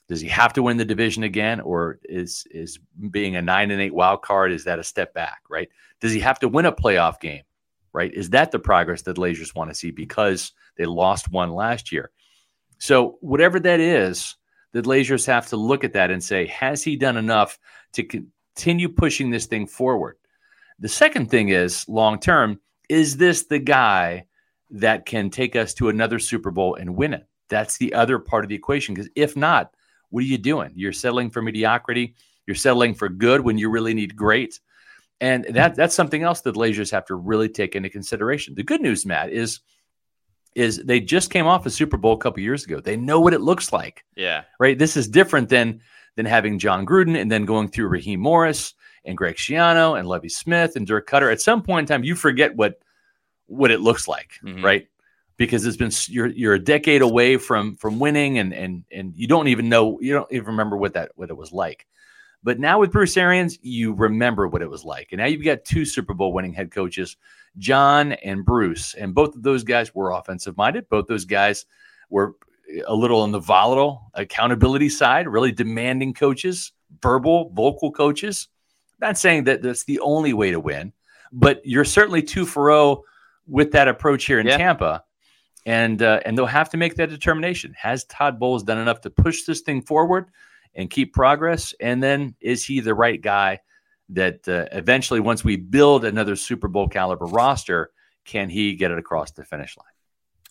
[0.08, 2.78] does he have to win the division again, or is is
[3.10, 5.40] being a nine and eight wild card is that a step back?
[5.50, 5.68] Right?
[6.00, 7.42] Does he have to win a playoff game?
[7.96, 8.12] Right?
[8.12, 12.10] Is that the progress that Glazers want to see because they lost one last year?
[12.76, 14.36] So whatever that is,
[14.72, 17.58] the Glazers have to look at that and say, has he done enough
[17.94, 20.18] to continue pushing this thing forward?
[20.78, 24.26] The second thing is long term, is this the guy
[24.72, 27.26] that can take us to another Super Bowl and win it?
[27.48, 28.94] That's the other part of the equation.
[28.94, 29.72] Because if not,
[30.10, 30.72] what are you doing?
[30.74, 32.14] You're settling for mediocrity.
[32.46, 34.60] You're settling for good when you really need great.
[35.20, 38.54] And that that's something else that Glazers have to really take into consideration.
[38.54, 39.60] The good news, Matt, is
[40.54, 42.80] is they just came off a Super Bowl a couple years ago.
[42.80, 44.44] They know what it looks like Yeah.
[44.58, 44.78] right?
[44.78, 45.80] This is different than
[46.16, 48.72] than having Jon Gruden and then going through Raheem Morris
[49.04, 51.30] and Greg Schiano and Lovie Smith and Dirk Koetter.
[51.30, 52.78] At some point in time, you forget what
[53.46, 54.62] what it looks like, Mhm.
[54.62, 54.88] right?
[55.36, 59.26] Because it's been you're you're a decade away from from winning and and and you
[59.28, 61.86] don't even know you don't even remember what that what it was like.
[62.46, 65.08] But now with Bruce Arians, you remember what it was like.
[65.10, 67.16] And now you've got two Super Bowl winning head coaches,
[67.58, 68.94] Jon and Bruce.
[68.94, 70.88] And both of those guys were offensive minded.
[70.88, 71.66] Both those guys
[72.08, 72.36] were
[72.86, 76.70] a little on the volatile accountability side, really demanding coaches,
[77.02, 78.46] verbal, vocal coaches.
[79.00, 80.92] Not saying that that's the only way to win,
[81.32, 83.02] but you're certainly two for zero
[83.48, 84.56] with that approach here in Yeah.
[84.56, 85.02] Tampa.
[85.66, 87.74] And uh, and they'll have to make that determination.
[87.76, 90.26] Has Todd Bowles done enough to push this thing forward
[90.76, 91.74] and keep progress?
[91.80, 93.60] And then is he the right guy
[94.10, 97.90] that uh, eventually, once we build another Super Bowl caliber roster,
[98.24, 99.86] can he get it across the finish line?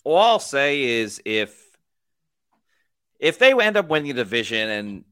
[0.03, 1.63] All I'll say is if
[3.19, 5.05] if they end up winning the division and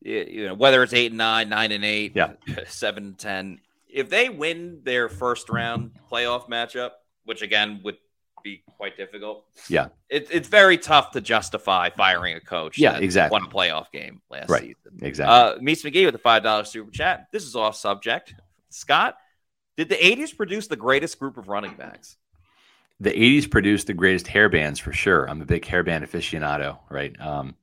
[0.00, 2.32] you know whether it's eight and nine, nine and eight, Yeah.
[2.66, 6.90] seven and ten, if they win their first round playoff matchup,
[7.24, 7.96] which again would
[8.44, 9.88] be quite difficult, Yeah.
[10.08, 12.78] it, it's very tough to justify firing a coach.
[12.78, 13.34] Yeah, exactly.
[13.40, 14.62] Won a playoff game last Right.
[14.62, 15.00] season.
[15.02, 15.34] Exactly.
[15.34, 17.26] Uh, Meets McGee with the five dollar super chat.
[17.32, 18.34] This is off subject.
[18.68, 19.16] Scott,
[19.76, 22.16] did the '80s produce the greatest group of running backs?
[23.00, 25.28] the 80s produced the greatest hair bands for sure.
[25.28, 27.12] I'm a big hairband aficionado, right?
[27.20, 27.56] Um,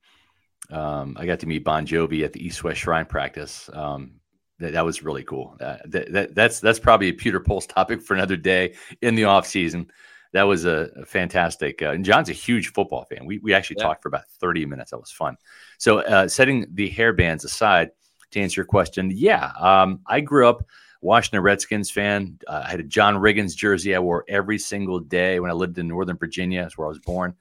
[0.70, 3.70] um, I got to meet Bon Jovi at the East West Shrine practice.
[3.74, 4.20] Um,
[4.60, 5.56] that, that was really cool.
[5.60, 9.24] Uh, that, that, that's that's probably a Pewter Pulse topic for another day in the
[9.24, 9.90] off season.
[10.34, 11.82] That was a, a fantastic.
[11.82, 13.26] Uh, and John's a huge football fan.
[13.26, 13.86] We we actually Yeah.
[13.86, 14.92] talked for about 30 minutes.
[14.92, 15.38] That was fun.
[15.78, 17.92] So uh, setting the hair bands aside
[18.32, 20.64] to answer your question, yeah, um, I grew up
[21.02, 22.40] Washington Redskins fan.
[22.48, 25.78] Uh, I had a John Riggins jersey I wore every single day when I lived
[25.80, 26.62] in Northern Virginia.
[26.62, 27.36] That's where I was born.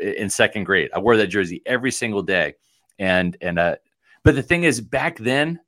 [0.00, 2.54] In second grade, I wore that jersey every single day.
[2.98, 3.76] And and uh,
[4.22, 5.60] but the thing is, back then,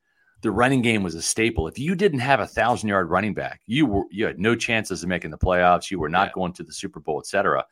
[0.43, 1.67] the running game was a staple.
[1.69, 5.03] If you didn't have a thousand yard running back, you were you had no chances
[5.03, 5.91] of making the playoffs.
[5.91, 6.33] You were not Yeah.
[6.35, 7.65] going to the Super Bowl, etc.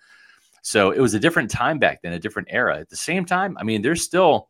[0.62, 2.78] So it was a different time back then, a different era.
[2.78, 4.48] At the same time, I mean, there's still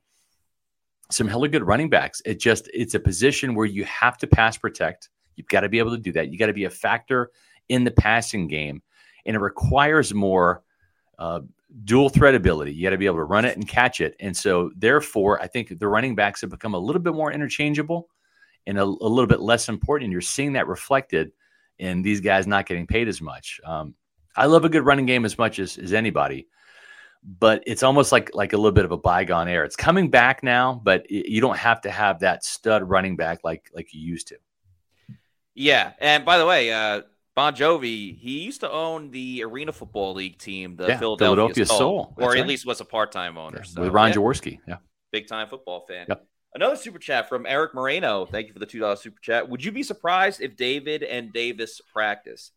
[1.11, 2.21] some hella good running backs.
[2.25, 5.09] It just it's a position where you have to pass protect.
[5.37, 6.31] You've got to be able to do that.
[6.31, 7.31] You got to be a factor
[7.69, 8.83] in the passing game,
[9.25, 10.63] and it requires more
[11.19, 11.41] uh,
[11.85, 12.75] dual threat ability.
[12.75, 14.15] You got to be able to run it and catch it.
[14.21, 18.09] And so, therefore, I think the running backs have become a little bit more interchangeable
[18.67, 20.07] and a, a little bit less important.
[20.07, 21.33] And you're seeing that reflected
[21.79, 23.61] in these guys not getting paid as much.
[23.65, 23.95] Um,
[24.37, 26.47] I love a good running game as much as, as anybody,
[27.25, 29.67] but it's almost like like a little bit of a bygone era.
[29.67, 33.71] It's coming back now, but you don't have to have that stud running back like
[33.75, 34.37] like you used to.
[35.55, 37.03] Yeah, and by the way, uh,
[37.41, 41.65] Bon Jovi, he used to own the Arena Football League team, the Yeah, Philadelphia, Philadelphia
[41.65, 42.15] Soul, Soul.
[42.19, 43.61] or That's at least was a part-time owner.
[43.61, 44.59] Yeah, so, with Ron yeah, Jaworski.
[44.69, 44.77] Yeah.
[45.11, 46.05] big time football fan.
[46.07, 46.27] Yep.
[46.55, 48.27] Another super chat from Eric Moreno.
[48.27, 49.49] Thank you for the two dollars super chat.
[49.49, 52.53] Would you be surprised if David and Davis practice?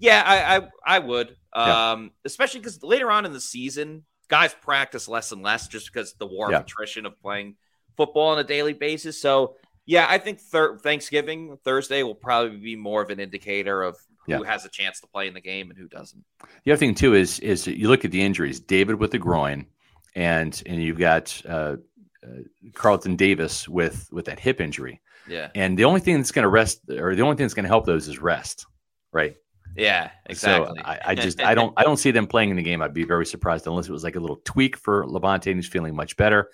[0.00, 1.36] Yeah, I I, I would.
[1.52, 6.14] Um, especially because later on in the season, guys practice less and less just because
[6.14, 7.54] the war of attrition of playing
[7.96, 9.20] football on a daily basis.
[9.20, 9.54] So
[9.86, 13.96] yeah, I think thir- Thanksgiving Thursday will probably be more of an indicator of
[14.26, 16.24] who has a chance to play in the game and who doesn't.
[16.64, 18.60] The other thing too is is you look at the injuries.
[18.60, 19.66] David with the groin,
[20.14, 21.76] and and you've got uh,
[22.24, 22.28] uh,
[22.74, 25.00] Carlton Davis with with that hip injury.
[25.28, 25.50] Yeah.
[25.54, 27.68] And the only thing that's going to rest, or the only thing that's going to
[27.68, 28.66] help those, is rest.
[29.12, 29.36] Right.
[29.76, 30.78] Yeah, exactly.
[30.78, 32.80] So I, I just I don't I don't see them playing in the game.
[32.80, 35.66] I'd be very surprised unless it was like a little tweak for Lavonte and he's
[35.66, 36.50] feeling much better,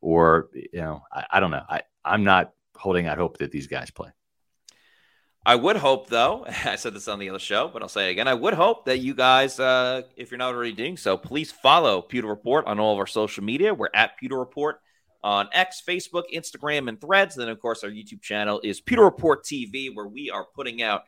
[0.00, 1.64] or you know I, I don't know.
[1.68, 4.10] I I'm not holding out hope that these guys play.
[5.44, 8.12] I would hope, though, I said this on the other show, but I'll say it
[8.12, 8.28] again.
[8.28, 12.02] I would hope that you guys, uh, if you're not already doing so, please follow
[12.02, 13.72] Pewter Report on all of our social media.
[13.72, 14.80] We're at Pewter Report
[15.22, 17.36] on X, Facebook, Instagram, and Threads.
[17.36, 21.02] Then, of course, our YouTube channel is Pewter Report TV, where we are putting out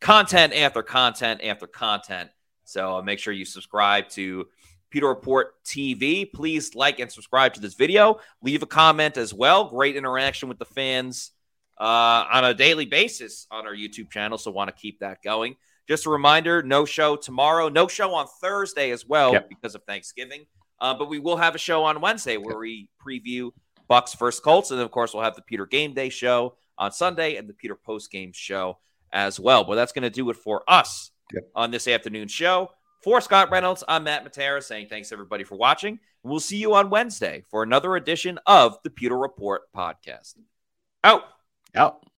[0.00, 2.30] content after content after content.
[2.64, 4.46] So uh, make sure you subscribe to
[4.90, 6.30] Pewter Report TV.
[6.32, 8.18] Please like and subscribe to this video.
[8.42, 9.64] Leave a comment as well.
[9.64, 11.32] Great interaction with the fans
[11.80, 14.38] uh, on a daily basis on our YouTube channel.
[14.38, 15.56] So want to keep that going.
[15.88, 19.48] Just a reminder, no show tomorrow, no show on Thursday as well Yep.
[19.48, 20.46] because of Thanksgiving.
[20.80, 23.50] Uh, but we will have a show on Wednesday where we preview
[23.90, 26.90] Bucs versus Colts, and then of course we'll have the Pewter Game Day show on
[26.90, 28.78] Sunday and the Pewter Post Game show
[29.12, 29.62] as well.
[29.64, 31.10] But that's going to do it for us
[31.54, 32.70] on this afternoon show.
[33.02, 35.98] For Scott Reynolds, I'm Matt Matera saying thanks everybody for watching.
[36.22, 40.36] We'll see you on Wednesday for another edition of the Pewter Report podcast.
[41.04, 41.24] Out.
[41.74, 42.04] Out.